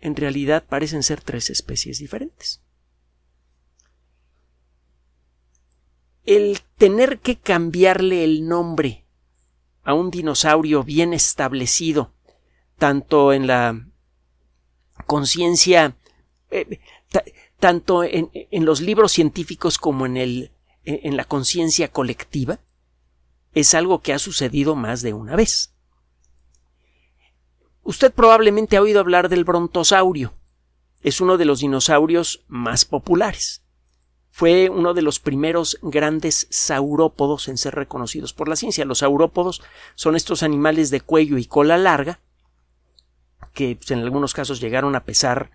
en 0.01 0.17
realidad 0.17 0.65
parecen 0.69 1.03
ser 1.03 1.21
tres 1.21 1.51
especies 1.51 1.99
diferentes. 1.99 2.63
El 6.25 6.61
tener 6.77 7.21
que 7.21 7.39
cambiarle 7.39 8.25
el 8.25 8.49
nombre 8.49 9.05
a 9.85 9.95
un 9.95 10.11
dinosaurio 10.11 10.83
bien 10.83 11.13
establecido, 11.13 12.13
tanto 12.79 13.33
en 13.33 13.47
la 13.47 13.89
conciencia, 15.07 15.97
eh, 16.51 16.81
tanto 17.61 18.03
en, 18.03 18.31
en, 18.33 18.65
los 18.65 18.81
libros 18.81 19.13
científicos 19.13 19.79
como 19.79 20.05
en, 20.05 20.17
el, 20.17 20.51
en 20.85 21.17
la 21.17 21.25
conciencia 21.25 21.89
colectiva, 21.89 22.59
es 23.57 23.73
algo 23.73 24.03
que 24.03 24.13
ha 24.13 24.19
sucedido 24.19 24.77
más 24.77 25.01
de 25.01 25.15
una 25.15 25.35
vez. 25.35 25.73
Usted 27.83 28.13
probablemente 28.13 28.77
ha 28.77 28.83
oído 28.83 29.01
hablar 29.01 29.31
del 29.31 29.45
brontosaurio. 29.45 30.35
Es 31.01 31.23
uno 31.23 31.39
de 31.39 31.47
los 31.47 31.61
dinosaurios 31.61 32.45
más 32.49 32.85
populares. 32.85 33.63
Fue 34.31 34.69
uno 34.69 34.93
de 34.93 35.01
los 35.01 35.21
primeros 35.21 35.79
grandes 35.81 36.49
saurópodos 36.51 37.49
en 37.49 37.57
ser 37.57 37.75
reconocidos 37.75 38.35
por 38.35 38.47
la 38.47 38.57
ciencia. 38.57 38.85
Los 38.85 38.99
saurópodos 38.99 39.63
son 39.95 40.17
estos 40.17 40.43
animales 40.43 40.91
de 40.91 41.01
cuello 41.01 41.39
y 41.39 41.47
cola 41.47 41.79
larga 41.79 42.21
que 43.55 43.77
pues, 43.77 43.91
en 43.91 44.01
algunos 44.01 44.35
casos 44.35 44.61
llegaron 44.61 44.95
a 44.97 45.05
pesar 45.05 45.51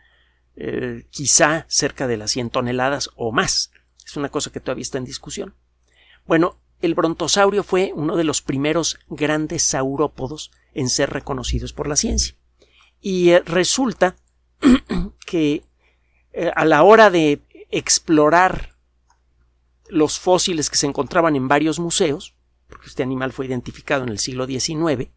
eh, 0.56 1.06
quizá 1.12 1.68
cerca 1.70 2.08
de 2.08 2.18
las 2.18 2.32
100 2.32 2.50
toneladas 2.50 3.12
o 3.16 3.32
más. 3.32 3.70
Es 4.04 4.18
una 4.18 4.30
cosa 4.30 4.52
que 4.52 4.60
todavía 4.60 4.82
está 4.82 4.98
en 4.98 5.06
discusión. 5.06 5.54
Bueno, 6.26 6.58
el 6.82 6.96
brontosaurio 6.96 7.64
fue 7.64 7.92
uno 7.96 8.16
de 8.16 8.24
los 8.24 8.42
primeros 8.42 9.00
grandes 9.10 9.64
saurópodos 9.64 10.52
en 10.74 10.90
ser 10.90 11.10
reconocidos 11.10 11.74
por 11.74 11.88
la 11.88 11.96
ciencia. 11.96 12.36
Y 13.00 13.30
eh, 13.30 13.42
resulta 13.46 14.16
que 15.26 15.64
eh, 16.34 16.52
a 16.56 16.66
la 16.66 16.84
hora 16.84 17.10
de 17.10 17.42
explorar 17.70 18.76
los 19.88 20.20
fósiles 20.20 20.70
que 20.70 20.78
se 20.78 20.88
encontraban 20.88 21.36
en 21.36 21.48
varios 21.48 21.80
museos, 21.80 22.36
porque 22.68 22.88
este 22.88 23.04
animal 23.04 23.34
fue 23.34 23.46
identificado 23.46 24.04
en 24.04 24.10
el 24.10 24.20
siglo 24.20 24.48
XIX, 24.48 25.10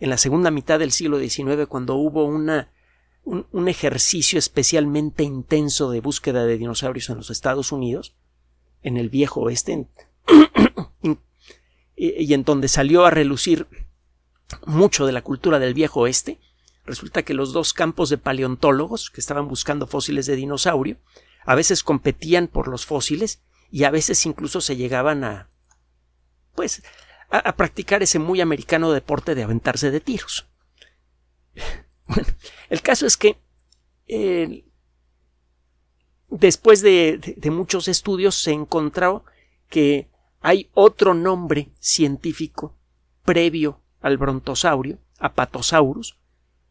en 0.00 0.10
la 0.10 0.16
segunda 0.16 0.50
mitad 0.50 0.78
del 0.78 0.92
siglo 0.92 1.18
XIX, 1.18 1.66
cuando 1.68 1.94
hubo 1.96 2.24
una, 2.24 2.72
un 3.24 3.68
ejercicio 3.68 4.38
especialmente 4.38 5.22
intenso 5.22 5.90
de 5.90 6.00
búsqueda 6.00 6.44
de 6.44 6.56
dinosaurios 6.56 7.10
en 7.10 7.18
los 7.18 7.30
Estados 7.30 7.70
Unidos, 7.70 8.16
en 8.82 8.96
el 8.96 9.10
viejo 9.10 9.42
oeste, 9.42 9.86
y, 11.96 12.34
en 12.34 12.44
donde 12.44 12.68
salió 12.68 13.04
a 13.04 13.10
relucir 13.10 13.66
mucho 14.66 15.06
de 15.06 15.12
la 15.12 15.22
cultura 15.22 15.58
del 15.58 15.74
viejo 15.74 16.00
oeste. 16.00 16.40
Resulta 16.84 17.22
que 17.22 17.34
los 17.34 17.52
dos 17.52 17.72
campos 17.72 18.10
de 18.10 18.18
paleontólogos 18.18 19.10
que 19.10 19.20
estaban 19.20 19.46
buscando 19.46 19.86
fósiles 19.86 20.26
de 20.26 20.36
dinosaurio 20.36 20.98
a 21.44 21.54
veces 21.54 21.82
competían 21.82 22.48
por 22.48 22.68
los 22.68 22.86
fósiles 22.86 23.40
y 23.70 23.84
a 23.84 23.90
veces 23.90 24.26
incluso 24.26 24.60
se 24.60 24.76
llegaban 24.76 25.24
a 25.24 25.48
pues 26.54 26.82
a, 27.30 27.56
practicar 27.56 28.02
ese 28.02 28.18
muy 28.18 28.40
americano 28.40 28.92
deporte 28.92 29.34
de 29.34 29.42
aventarse 29.42 29.90
de 29.90 30.00
tiros. 30.00 30.48
Bueno, 32.04 32.28
el 32.68 32.82
caso 32.82 33.06
es 33.06 33.16
que 33.16 33.38
eh, 34.08 34.64
después 36.28 36.82
de, 36.82 37.38
muchos 37.50 37.88
estudios 37.88 38.34
se 38.34 38.50
encontró 38.50 39.24
que 39.68 40.10
hay 40.42 40.68
otro 40.74 41.14
nombre 41.14 41.70
científico 41.80 42.74
previo 43.24 43.80
al 44.00 44.18
brontosaurio, 44.18 44.98
Apatosaurus, 45.18 46.16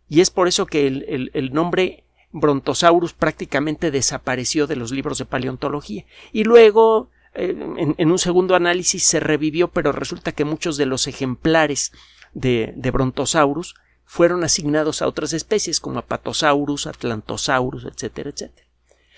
y 0.09 0.19
es 0.19 0.29
por 0.29 0.49
eso 0.49 0.65
que 0.65 0.87
el, 0.87 1.53
nombre 1.53 2.03
Brontosaurus 2.33 3.13
prácticamente 3.13 3.91
desapareció 3.91 4.67
de 4.67 4.75
los 4.75 4.91
libros 4.91 5.17
de 5.17 5.25
paleontología. 5.25 6.05
Y 6.33 6.43
luego, 6.43 7.09
eh, 7.33 7.55
en, 7.97 8.11
un 8.11 8.19
segundo 8.19 8.55
análisis, 8.55 9.05
se 9.05 9.21
revivió, 9.21 9.69
pero 9.69 9.93
resulta 9.93 10.33
que 10.33 10.43
muchos 10.43 10.75
de 10.75 10.85
los 10.85 11.07
ejemplares 11.07 11.93
de, 12.33 12.73
de 12.75 12.91
Brontosaurus 12.91 13.75
fueron 14.03 14.43
asignados 14.43 15.01
a 15.01 15.07
otras 15.07 15.31
especies 15.31 15.79
como 15.79 15.99
Apatosaurus, 15.99 16.87
Atlantosaurus, 16.87 17.85
etcétera, 17.85 18.31
etcétera. 18.31 18.67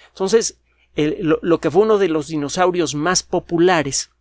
Entonces, 0.10 0.60
lo, 0.95 1.60
que 1.60 1.72
fue 1.72 1.81
uno 1.81 1.98
de 1.98 2.07
los 2.07 2.27
dinosaurios 2.27 2.93
más 2.93 3.24
populares, 3.24 4.12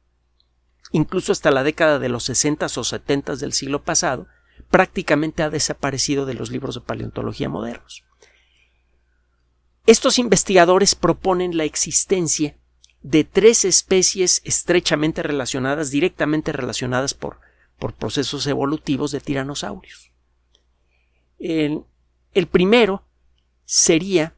incluso 0.93 1.33
hasta 1.33 1.51
la 1.51 1.65
década 1.65 1.99
de 1.99 2.09
los 2.09 2.25
60 2.25 2.67
o 2.67 2.85
70 2.85 3.37
del 3.37 3.53
siglo 3.53 3.83
pasado, 3.83 4.29
prácticamente 4.71 5.43
ha 5.43 5.51
desaparecido 5.51 6.27
de 6.27 6.35
los 6.35 6.51
libros 6.51 6.77
de 6.77 6.83
paleontología 6.83 7.49
modernos. 7.49 8.05
Estos 9.87 10.19
investigadores 10.19 10.95
proponen 10.95 11.57
la 11.57 11.65
existencia 11.65 12.57
de 13.03 13.25
tres 13.25 13.65
especies 13.65 14.41
estrechamente 14.45 15.23
relacionadas, 15.23 15.91
directamente 15.91 16.53
relacionadas 16.53 17.15
por, 17.15 17.41
por 17.79 17.95
procesos 17.95 18.47
evolutivos 18.47 19.11
de 19.11 19.21
tiranosaurios. 19.21 20.13
El, 21.39 21.83
el 22.33 22.47
primero 22.47 23.05
sería 23.65 24.37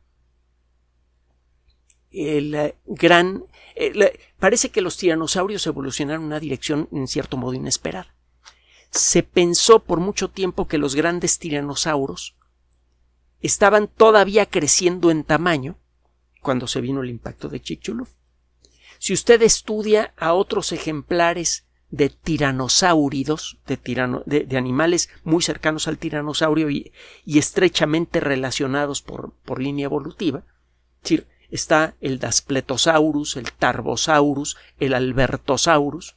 el 2.10 2.54
eh, 2.54 2.76
gran. 2.86 3.44
Eh, 3.74 4.18
parece 4.38 4.70
que 4.70 4.80
los 4.80 4.96
tiranosaurios 4.96 5.66
evolucionaron 5.66 6.22
en 6.22 6.26
una 6.26 6.40
dirección 6.40 6.88
en 6.92 7.08
cierto 7.08 7.36
modo 7.36 7.54
inesperada. 7.54 8.14
Se 8.90 9.22
pensó 9.22 9.80
por 9.80 10.00
mucho 10.00 10.30
tiempo 10.30 10.68
que 10.68 10.78
los 10.78 10.94
grandes 10.94 11.38
tiranosaurios 11.38 12.36
estaban 13.40 13.88
todavía 13.88 14.46
creciendo 14.46 15.10
en 15.10 15.24
tamaño 15.24 15.78
cuando 16.40 16.66
se 16.66 16.80
vino 16.80 17.02
el 17.02 17.10
impacto 17.10 17.48
de 17.48 17.60
Chicxulub. 17.60 18.08
Si 18.98 19.12
usted 19.12 19.42
estudia 19.42 20.14
a 20.16 20.34
otros 20.34 20.72
ejemplares 20.72 21.66
de 21.90 22.08
tiranosáuridos, 22.08 23.58
de, 23.66 24.44
de, 24.46 24.56
animales 24.56 25.10
muy 25.22 25.42
cercanos 25.42 25.86
al 25.86 25.98
tiranosaurio 25.98 26.70
y, 26.70 26.92
estrechamente 27.26 28.20
relacionados 28.20 29.02
por, 29.02 29.34
por 29.44 29.60
línea 29.60 29.84
evolutiva, 29.84 30.44
decir, 31.02 31.28
está 31.50 31.94
el 32.00 32.18
Daspletosaurus, 32.18 33.36
el 33.36 33.52
Tarbosaurus, 33.52 34.56
el 34.78 34.94
Albertosaurus. 34.94 36.16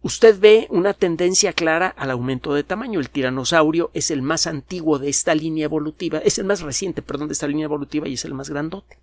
Usted 0.00 0.38
ve 0.38 0.68
una 0.70 0.94
tendencia 0.94 1.52
clara 1.52 1.88
al 1.88 2.10
aumento 2.10 2.54
de 2.54 2.62
tamaño. 2.62 3.00
El 3.00 3.10
tiranosaurio 3.10 3.90
es 3.94 4.10
el 4.10 4.22
más 4.22 4.46
antiguo 4.46 4.98
de 4.98 5.08
esta 5.08 5.34
línea 5.34 5.64
evolutiva, 5.64 6.18
es 6.18 6.38
el 6.38 6.44
más 6.44 6.60
reciente, 6.60 7.02
perdón, 7.02 7.28
de 7.28 7.32
esta 7.32 7.48
línea 7.48 7.64
evolutiva 7.64 8.08
y 8.08 8.14
es 8.14 8.24
el 8.24 8.34
más 8.34 8.48
grandote. 8.48 8.98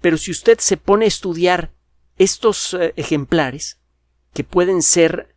Pero 0.00 0.16
si 0.16 0.30
usted 0.30 0.58
se 0.58 0.76
pone 0.76 1.04
a 1.04 1.08
estudiar 1.08 1.72
estos 2.16 2.74
eh, 2.74 2.94
ejemplares, 2.96 3.78
que 4.32 4.44
pueden 4.44 4.82
ser 4.82 5.34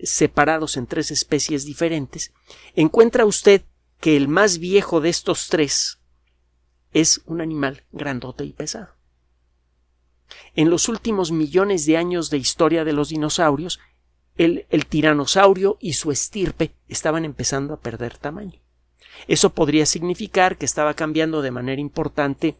separados 0.00 0.76
en 0.76 0.86
tres 0.86 1.10
especies 1.10 1.64
diferentes, 1.64 2.32
encuentra 2.74 3.26
usted 3.26 3.62
que 4.00 4.16
el 4.16 4.28
más 4.28 4.58
viejo 4.58 5.00
de 5.00 5.10
estos 5.10 5.48
tres 5.48 5.97
es 6.92 7.22
un 7.26 7.40
animal 7.40 7.84
grandote 7.92 8.44
y 8.44 8.52
pesado. 8.52 8.88
En 10.54 10.70
los 10.70 10.88
últimos 10.88 11.32
millones 11.32 11.86
de 11.86 11.96
años 11.96 12.30
de 12.30 12.38
historia 12.38 12.84
de 12.84 12.92
los 12.92 13.08
dinosaurios, 13.10 13.80
el, 14.36 14.66
tiranosaurio 14.88 15.78
y 15.80 15.94
su 15.94 16.12
estirpe 16.12 16.72
estaban 16.88 17.24
empezando 17.24 17.74
a 17.74 17.80
perder 17.80 18.16
tamaño. 18.16 18.60
Eso 19.26 19.50
podría 19.50 19.84
significar 19.84 20.56
que 20.56 20.66
estaba 20.66 20.94
cambiando 20.94 21.42
de 21.42 21.50
manera 21.50 21.80
importante 21.80 22.56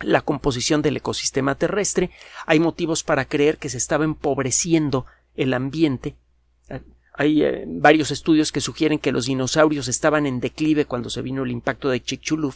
la 0.00 0.22
composición 0.22 0.82
del 0.82 0.96
ecosistema 0.96 1.56
terrestre. 1.56 2.10
Hay 2.46 2.58
motivos 2.58 3.04
para 3.04 3.26
creer 3.26 3.58
que 3.58 3.68
se 3.68 3.76
estaba 3.76 4.04
empobreciendo 4.04 5.04
el 5.36 5.52
ambiente. 5.52 6.16
Hay 7.12 7.44
eh, 7.44 7.64
varios 7.66 8.10
estudios 8.10 8.50
que 8.50 8.60
sugieren 8.60 8.98
que 8.98 9.12
los 9.12 9.26
dinosaurios 9.26 9.88
estaban 9.88 10.26
en 10.26 10.40
declive 10.40 10.86
cuando 10.86 11.10
se 11.10 11.22
vino 11.22 11.44
el 11.44 11.50
impacto 11.50 11.90
de 11.90 12.02
Chicxulub 12.02 12.54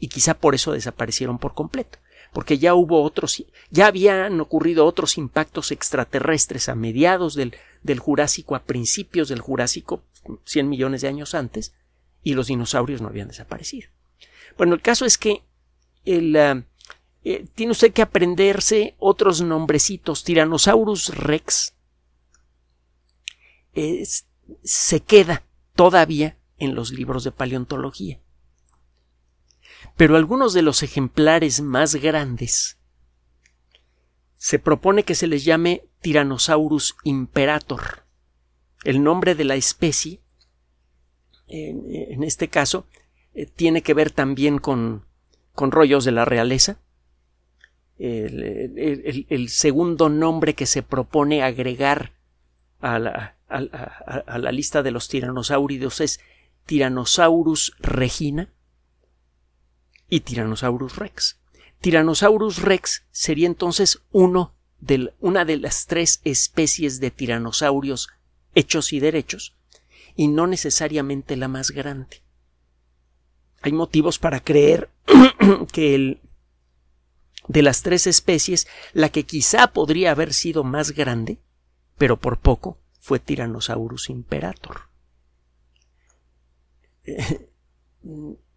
y 0.00 0.08
quizá 0.08 0.34
por 0.34 0.54
eso 0.54 0.72
desaparecieron 0.72 1.38
por 1.38 1.54
completo, 1.54 1.98
porque 2.32 2.58
ya 2.58 2.74
hubo 2.74 3.02
otros, 3.02 3.44
ya 3.70 3.86
habían 3.86 4.40
ocurrido 4.40 4.86
otros 4.86 5.18
impactos 5.18 5.70
extraterrestres 5.70 6.68
a 6.68 6.74
mediados 6.74 7.34
del, 7.34 7.54
del 7.82 7.98
Jurásico, 7.98 8.56
a 8.56 8.64
principios 8.64 9.28
del 9.28 9.40
Jurásico, 9.40 10.02
100 10.44 10.68
millones 10.68 11.02
de 11.02 11.08
años 11.08 11.34
antes, 11.34 11.74
y 12.22 12.34
los 12.34 12.48
dinosaurios 12.48 13.02
no 13.02 13.08
habían 13.08 13.28
desaparecido. 13.28 13.90
Bueno, 14.56 14.74
el 14.74 14.80
caso 14.80 15.04
es 15.04 15.18
que 15.18 15.42
el, 16.04 16.34
ah, 16.36 16.64
eh, 17.22 17.46
tiene 17.54 17.72
usted 17.72 17.92
que 17.92 18.02
aprenderse 18.02 18.94
otros 18.98 19.42
nombrecitos. 19.42 20.24
Tyrannosaurus 20.24 21.14
rex 21.14 21.74
se 24.64 25.00
queda 25.00 25.44
todavía 25.74 26.36
en 26.58 26.74
los 26.74 26.90
libros 26.90 27.24
de 27.24 27.32
paleontología 27.32 28.20
pero 29.96 30.16
algunos 30.16 30.54
de 30.54 30.62
los 30.62 30.82
ejemplares 30.82 31.60
más 31.60 31.94
grandes 31.96 32.78
se 34.36 34.58
propone 34.58 35.02
que 35.02 35.14
se 35.14 35.26
les 35.26 35.44
llame 35.44 35.84
Tyrannosaurus 36.00 36.96
imperator. 37.04 38.04
El 38.84 39.02
nombre 39.02 39.34
de 39.34 39.44
la 39.44 39.56
especie, 39.56 40.20
en, 41.46 42.24
este 42.24 42.48
caso, 42.48 42.86
eh, 43.34 43.44
tiene 43.44 43.82
que 43.82 43.92
ver 43.92 44.10
también 44.10 44.58
con, 44.58 45.04
rollos 45.54 46.06
de 46.06 46.12
la 46.12 46.24
realeza. 46.24 46.80
El, 47.98 49.48
segundo 49.50 50.08
nombre 50.08 50.54
que 50.54 50.64
se 50.64 50.82
propone 50.82 51.42
agregar 51.42 52.14
a 52.78 52.98
la, 52.98 53.36
a 53.46 54.38
la 54.38 54.52
lista 54.52 54.82
de 54.82 54.90
los 54.90 55.08
tiranosáuridos 55.08 56.00
es 56.00 56.20
Tyrannosaurus 56.64 57.74
regina 57.78 58.54
y 60.10 60.20
Tyrannosaurus 60.20 60.96
rex. 60.96 61.38
Tyrannosaurus 61.80 62.60
rex 62.60 63.04
sería 63.10 63.46
entonces 63.46 64.02
uno 64.12 64.54
una 65.20 65.44
de 65.44 65.56
las 65.58 65.86
tres 65.86 66.20
especies 66.24 67.00
de 67.00 67.10
tiranosaurios 67.10 68.08
hechos 68.54 68.92
y 68.92 69.00
derechos, 69.00 69.54
y 70.16 70.28
no 70.28 70.46
necesariamente 70.46 71.36
la 71.36 71.48
más 71.48 71.70
grande. 71.70 72.22
Hay 73.62 73.72
motivos 73.72 74.18
para 74.18 74.40
creer 74.40 74.90
que 75.72 76.20
de 77.46 77.62
las 77.62 77.82
tres 77.82 78.06
especies, 78.06 78.66
la 78.92 79.10
que 79.10 79.24
quizá 79.24 79.68
podría 79.68 80.12
haber 80.12 80.32
sido 80.32 80.64
más 80.64 80.92
grande, 80.92 81.38
pero 81.98 82.18
por 82.18 82.38
poco, 82.38 82.78
fue 83.00 83.18
Tyrannosaurus 83.18 84.08
imperator. 84.10 84.82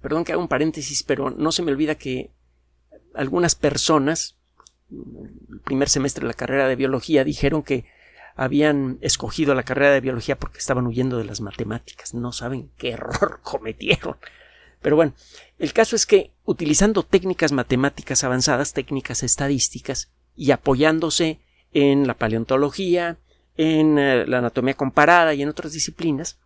perdón 0.00 0.24
que 0.24 0.32
haga 0.32 0.42
un 0.42 0.48
paréntesis, 0.48 1.02
pero 1.02 1.30
no 1.30 1.52
se 1.52 1.62
me 1.62 1.72
olvida 1.72 1.96
que 1.96 2.30
algunas 3.14 3.54
personas, 3.54 4.36
el 4.90 5.60
primer 5.64 5.88
semestre 5.88 6.22
de 6.22 6.28
la 6.28 6.34
carrera 6.34 6.68
de 6.68 6.76
biología, 6.76 7.24
dijeron 7.24 7.62
que 7.62 7.84
habían 8.34 8.98
escogido 9.02 9.54
la 9.54 9.62
carrera 9.62 9.92
de 9.92 10.00
biología 10.00 10.38
porque 10.38 10.58
estaban 10.58 10.86
huyendo 10.86 11.18
de 11.18 11.24
las 11.24 11.40
matemáticas. 11.40 12.14
No 12.14 12.32
saben 12.32 12.70
qué 12.78 12.92
error 12.92 13.40
cometieron. 13.42 14.16
Pero 14.80 14.96
bueno, 14.96 15.14
el 15.58 15.72
caso 15.72 15.94
es 15.94 16.06
que 16.06 16.32
utilizando 16.44 17.04
técnicas 17.04 17.52
matemáticas 17.52 18.24
avanzadas, 18.24 18.72
técnicas 18.72 19.22
estadísticas, 19.22 20.10
y 20.34 20.50
apoyándose 20.50 21.40
en 21.72 22.06
la 22.06 22.14
paleontología, 22.14 23.18
en 23.56 23.98
eh, 23.98 24.26
la 24.26 24.38
anatomía 24.38 24.74
comparada 24.74 25.34
y 25.34 25.42
en 25.42 25.48
otras 25.48 25.72
disciplinas, 25.72 26.38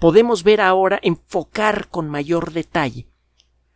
podemos 0.00 0.42
ver 0.42 0.60
ahora, 0.60 0.98
enfocar 1.02 1.88
con 1.88 2.08
mayor 2.08 2.52
detalle 2.52 3.06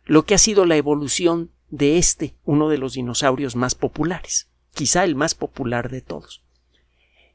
lo 0.03 0.25
que 0.25 0.35
ha 0.35 0.37
sido 0.37 0.65
la 0.65 0.75
evolución 0.75 1.51
de 1.69 1.97
este, 1.97 2.35
uno 2.43 2.69
de 2.69 2.77
los 2.77 2.93
dinosaurios 2.93 3.55
más 3.55 3.75
populares, 3.75 4.49
quizá 4.73 5.03
el 5.03 5.15
más 5.15 5.35
popular 5.35 5.89
de 5.89 6.01
todos. 6.01 6.43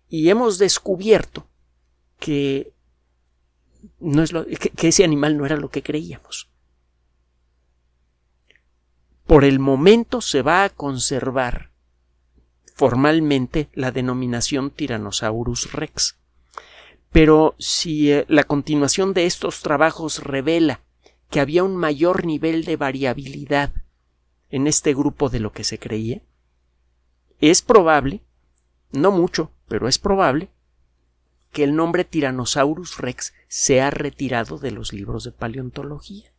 Y 0.08 0.28
hemos 0.28 0.58
descubierto 0.58 1.46
que 2.18 2.72
no 3.98 4.22
es 4.22 4.32
lo, 4.32 4.44
que 4.44 4.88
ese 4.88 5.04
animal 5.04 5.38
no 5.38 5.46
era 5.46 5.56
lo 5.56 5.70
que 5.70 5.82
creíamos. 5.82 6.50
Por 9.26 9.44
el 9.44 9.58
momento 9.58 10.20
se 10.20 10.42
va 10.42 10.64
a 10.64 10.70
conservar 10.70 11.70
formalmente 12.74 13.68
la 13.74 13.92
denominación 13.92 14.70
Tyrannosaurus 14.70 15.72
rex. 15.72 16.19
Pero 17.12 17.56
si 17.58 18.12
eh, 18.12 18.24
la 18.28 18.44
continuación 18.44 19.12
de 19.14 19.26
estos 19.26 19.62
trabajos 19.62 20.22
revela 20.22 20.80
que 21.28 21.40
había 21.40 21.64
un 21.64 21.76
mayor 21.76 22.24
nivel 22.24 22.64
de 22.64 22.76
variabilidad 22.76 23.72
en 24.50 24.66
este 24.66 24.94
grupo 24.94 25.28
de 25.28 25.40
lo 25.40 25.52
que 25.52 25.64
se 25.64 25.78
creía, 25.78 26.22
es 27.40 27.62
probable, 27.62 28.22
no 28.92 29.10
mucho, 29.10 29.50
pero 29.68 29.88
es 29.88 29.98
probable, 29.98 30.50
que 31.52 31.64
el 31.64 31.74
nombre 31.74 32.04
Tyrannosaurus 32.04 32.98
rex 32.98 33.32
se 33.48 33.80
ha 33.80 33.90
retirado 33.90 34.58
de 34.58 34.70
los 34.70 34.92
libros 34.92 35.24
de 35.24 35.32
paleontología. 35.32 36.32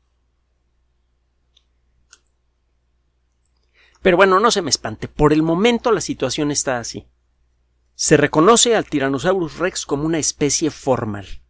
Pero 4.02 4.18
bueno, 4.18 4.40
no 4.40 4.52
se 4.52 4.62
me 4.62 4.70
espante, 4.70 5.08
por 5.08 5.34
el 5.34 5.44
momento 5.44 5.92
la 5.92 6.02
situación 6.02 6.50
está 6.50 6.80
así. 6.80 7.08
Se 8.04 8.18
reconoce 8.18 8.76
al 8.76 8.86
Tyrannosaurus 8.86 9.60
rex 9.60 9.86
como 9.86 10.06
una 10.06 10.18
especie 10.18 10.72
formal. 10.72 11.44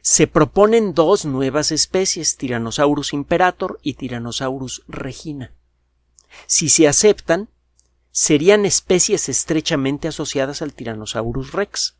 Se 0.00 0.26
proponen 0.26 0.94
dos 0.94 1.26
nuevas 1.26 1.70
especies, 1.70 2.38
Tyrannosaurus 2.38 3.12
imperator 3.12 3.78
y 3.82 3.92
Tyrannosaurus 3.92 4.84
regina. 4.88 5.54
Si 6.46 6.70
se 6.70 6.88
aceptan, 6.88 7.50
serían 8.10 8.64
especies 8.64 9.28
estrechamente 9.28 10.08
asociadas 10.08 10.62
al 10.62 10.72
Tyrannosaurus 10.72 11.52
rex. 11.52 11.98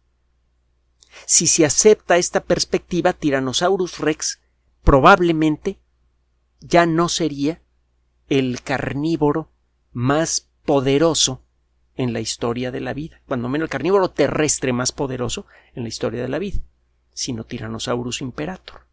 Si 1.27 1.47
se 1.47 1.67
acepta 1.67 2.17
esta 2.17 2.45
perspectiva, 2.45 3.13
Tyrannosaurus 3.13 3.99
rex 3.99 4.41
probablemente 4.83 5.79
ya 6.61 6.87
no 6.87 7.11
sería 7.11 7.61
el 8.31 8.63
carnívoro 8.63 9.53
más 9.93 10.49
poderoso 10.65 11.43
en 11.97 12.13
la 12.13 12.21
historia 12.21 12.71
de 12.71 12.81
la 12.81 12.95
vida, 12.95 13.21
cuando 13.27 13.49
menos 13.49 13.67
el 13.67 13.71
carnívoro 13.71 14.11
terrestre 14.11 14.73
más 14.73 14.93
poderoso 14.93 15.47
en 15.75 15.83
la 15.83 15.89
historia 15.89 16.23
de 16.23 16.29
la 16.29 16.39
vida, 16.39 16.61
sino 17.13 17.45
Tyrannosaurus 17.45 18.23
imperator. 18.23 18.87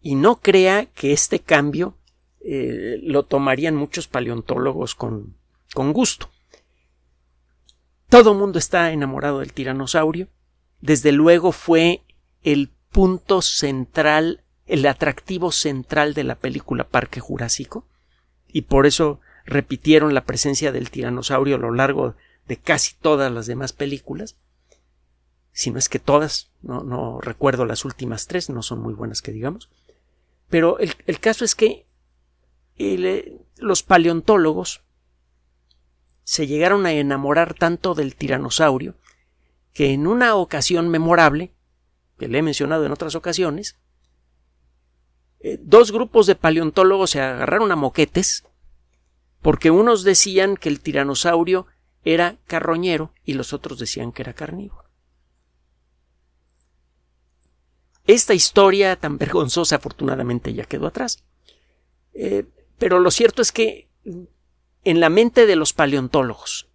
Y 0.00 0.14
no 0.14 0.40
crea 0.40 0.86
que 0.86 1.12
este 1.12 1.40
cambio 1.40 1.96
eh, 2.40 2.98
lo 3.02 3.24
tomarían 3.24 3.76
muchos 3.76 4.08
paleontólogos 4.08 4.94
con, 4.94 5.36
con 5.74 5.92
gusto. 5.92 6.30
Todo 8.08 8.32
el 8.32 8.38
mundo 8.38 8.58
está 8.58 8.92
enamorado 8.92 9.38
del 9.40 9.52
tiranosaurio. 9.52 10.28
Desde 10.80 11.12
luego 11.12 11.52
fue 11.52 12.02
el 12.42 12.70
punto 12.90 13.40
central, 13.42 14.44
el 14.66 14.84
atractivo 14.86 15.50
central 15.50 16.14
de 16.14 16.24
la 16.24 16.34
película 16.34 16.84
Parque 16.84 17.20
Jurásico, 17.20 17.86
y 18.52 18.62
por 18.62 18.86
eso 18.86 19.20
repitieron 19.44 20.14
la 20.14 20.24
presencia 20.24 20.72
del 20.72 20.90
tiranosaurio 20.90 21.56
a 21.56 21.58
lo 21.58 21.72
largo 21.72 22.14
de 22.46 22.56
casi 22.56 22.94
todas 22.96 23.30
las 23.32 23.46
demás 23.46 23.72
películas. 23.72 24.36
Si 25.52 25.70
no 25.70 25.78
es 25.78 25.88
que 25.88 25.98
todas, 25.98 26.50
no, 26.62 27.20
recuerdo 27.20 27.66
las 27.66 27.84
últimas 27.84 28.26
tres, 28.26 28.48
no 28.48 28.62
son 28.62 28.80
muy 28.80 28.94
buenas 28.94 29.22
que 29.22 29.32
digamos. 29.32 29.68
Pero 30.48 30.78
el, 30.78 31.20
caso 31.20 31.44
es 31.44 31.54
que 31.54 31.86
eh, 32.76 33.38
los 33.56 33.82
paleontólogos 33.82 34.82
se 36.24 36.46
llegaron 36.46 36.86
a 36.86 36.92
enamorar 36.92 37.54
tanto 37.54 37.94
del 37.94 38.16
tiranosaurio 38.16 38.94
que 39.72 39.92
en 39.92 40.06
una 40.06 40.34
ocasión 40.34 40.88
memorable, 40.88 41.52
que 42.18 42.28
le 42.28 42.38
he 42.38 42.42
mencionado 42.42 42.84
en 42.84 42.92
otras 42.92 43.14
ocasiones, 43.14 43.76
eh, 45.40 45.58
dos 45.60 45.90
grupos 45.90 46.26
de 46.26 46.36
paleontólogos 46.36 47.10
se 47.10 47.20
agarraron 47.20 47.72
a 47.72 47.76
moquetes 47.76 48.44
porque 49.42 49.70
unos 49.70 50.04
decían 50.04 50.56
que 50.56 50.68
el 50.68 50.80
tiranosaurio 50.80 51.66
era 52.04 52.38
carroñero 52.46 53.12
y 53.24 53.34
los 53.34 53.52
otros 53.52 53.78
decían 53.78 54.12
que 54.12 54.22
era 54.22 54.32
carnívoro. 54.32 54.88
Esta 58.06 58.34
historia 58.34 58.96
tan 58.96 59.18
vergonzosa 59.18 59.76
afortunadamente 59.76 60.54
ya 60.54 60.64
quedó 60.64 60.86
atrás. 60.86 61.24
Eh, 62.14 62.46
pero 62.78 62.98
lo 62.98 63.10
cierto 63.10 63.42
es 63.42 63.52
que 63.52 63.88
en 64.84 65.00
la 65.00 65.08
mente 65.08 65.46
de 65.46 65.56
los 65.56 65.72
paleontólogos 65.72 66.68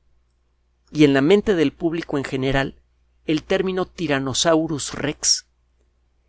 y 0.92 1.04
en 1.04 1.14
la 1.14 1.22
mente 1.22 1.56
del 1.56 1.74
público 1.74 2.18
en 2.18 2.24
general, 2.24 2.82
el 3.26 3.44
término 3.44 3.86
Tyrannosaurus 3.86 4.94
rex 4.94 5.48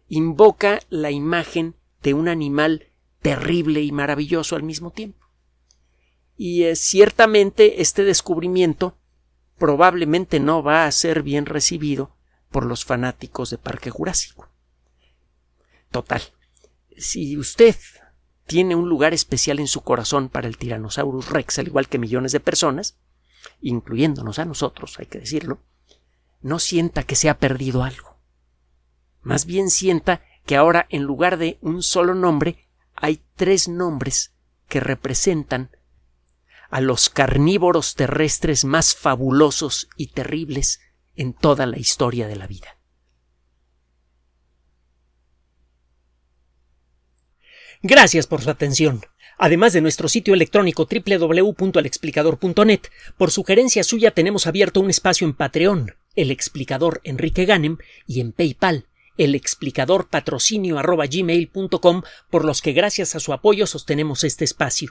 invoca 0.09 0.81
la 0.89 1.13
imagen 1.13 1.77
de 2.03 2.15
un 2.15 2.29
animal 2.29 2.89
terrible 3.23 3.83
y 3.83 3.93
maravilloso 3.93 4.57
al 4.57 4.65
mismo 4.65 4.91
tiempo. 4.91 5.28
Y 6.39 6.63
eh, 6.63 6.77
ciertamente 6.77 7.83
este 7.83 8.05
descubrimiento 8.05 8.97
probablemente 9.59 10.39
no 10.39 10.63
va 10.63 10.87
a 10.87 10.93
ser 10.93 11.23
bien 11.23 11.45
recibido 11.45 12.17
por 12.51 12.65
los 12.65 12.85
fanáticos 12.85 13.51
de 13.51 13.59
Parque 13.59 13.91
Jurásico. 13.91 14.49
Total, 15.91 16.23
si 16.97 17.37
usted 17.37 17.77
tiene 18.47 18.77
un 18.77 18.89
lugar 18.89 19.13
especial 19.15 19.59
en 19.59 19.67
su 19.67 19.83
corazón 19.83 20.29
para 20.29 20.47
el 20.47 20.57
Tyrannosaurus 20.57 21.29
rex, 21.29 21.59
al 21.59 21.67
igual 21.67 21.89
que 21.89 21.99
millones 21.99 22.33
de 22.33 22.41
personas, 22.41 22.97
incluyéndonos 23.61 24.39
a 24.39 24.45
nosotros, 24.45 24.99
hay 24.99 25.07
que 25.07 25.19
decirlo, 25.19 25.61
no 26.41 26.61
sienta 26.61 27.03
que 27.03 27.17
se 27.17 27.29
ha 27.29 27.39
perdido 27.39 27.83
algo. 27.83 28.17
Más 29.23 29.45
bien 29.45 29.71
sienta 29.71 30.23
que 30.47 30.57
ahora 30.57 30.87
en 30.89 31.03
lugar 31.03 31.37
de 31.37 31.59
un 31.61 31.83
solo 31.83 32.15
nombre 32.15 32.69
hay 32.95 33.23
tres 33.35 33.69
nombres 33.69 34.35
que 34.69 34.81
representan 34.81 35.71
a 36.69 36.81
los 36.81 37.09
carnívoros 37.09 37.95
terrestres 37.95 38.65
más 38.65 38.95
fabulosos 38.95 39.89
y 39.97 40.09
terribles 40.09 40.81
en 41.17 41.33
toda 41.33 41.67
la 41.67 41.79
historia 41.79 42.29
de 42.29 42.37
la 42.37 42.47
vida. 42.47 42.79
Gracias 47.83 48.27
por 48.27 48.43
su 48.43 48.51
atención. 48.51 49.03
Además 49.39 49.73
de 49.73 49.81
nuestro 49.81 50.09
sitio 50.09 50.35
electrónico 50.35 50.89
www.alexplicador.net, 50.91 52.81
por 53.17 53.31
sugerencia 53.31 53.85
suya 53.85 54.11
tenemos 54.11 54.49
abierto 54.49 54.81
un 54.81 54.91
espacio 54.91 55.29
en 55.29 55.35
Patreon, 55.35 55.95
el 56.17 56.33
explicador 56.33 57.01
Enrique 57.05 57.45
Ganem, 57.45 57.79
y 58.05 58.21
en 58.21 58.33
PayPal, 58.33 58.89
el 59.17 59.37
explicador 59.37 60.09
patrocinio 60.09 60.77
por 62.31 62.45
los 62.45 62.63
que 62.63 62.73
gracias 62.73 63.15
a 63.15 63.21
su 63.21 63.33
apoyo 63.33 63.69
sostenemos 63.69 64.25
este 64.25 64.45
espacio. 64.45 64.91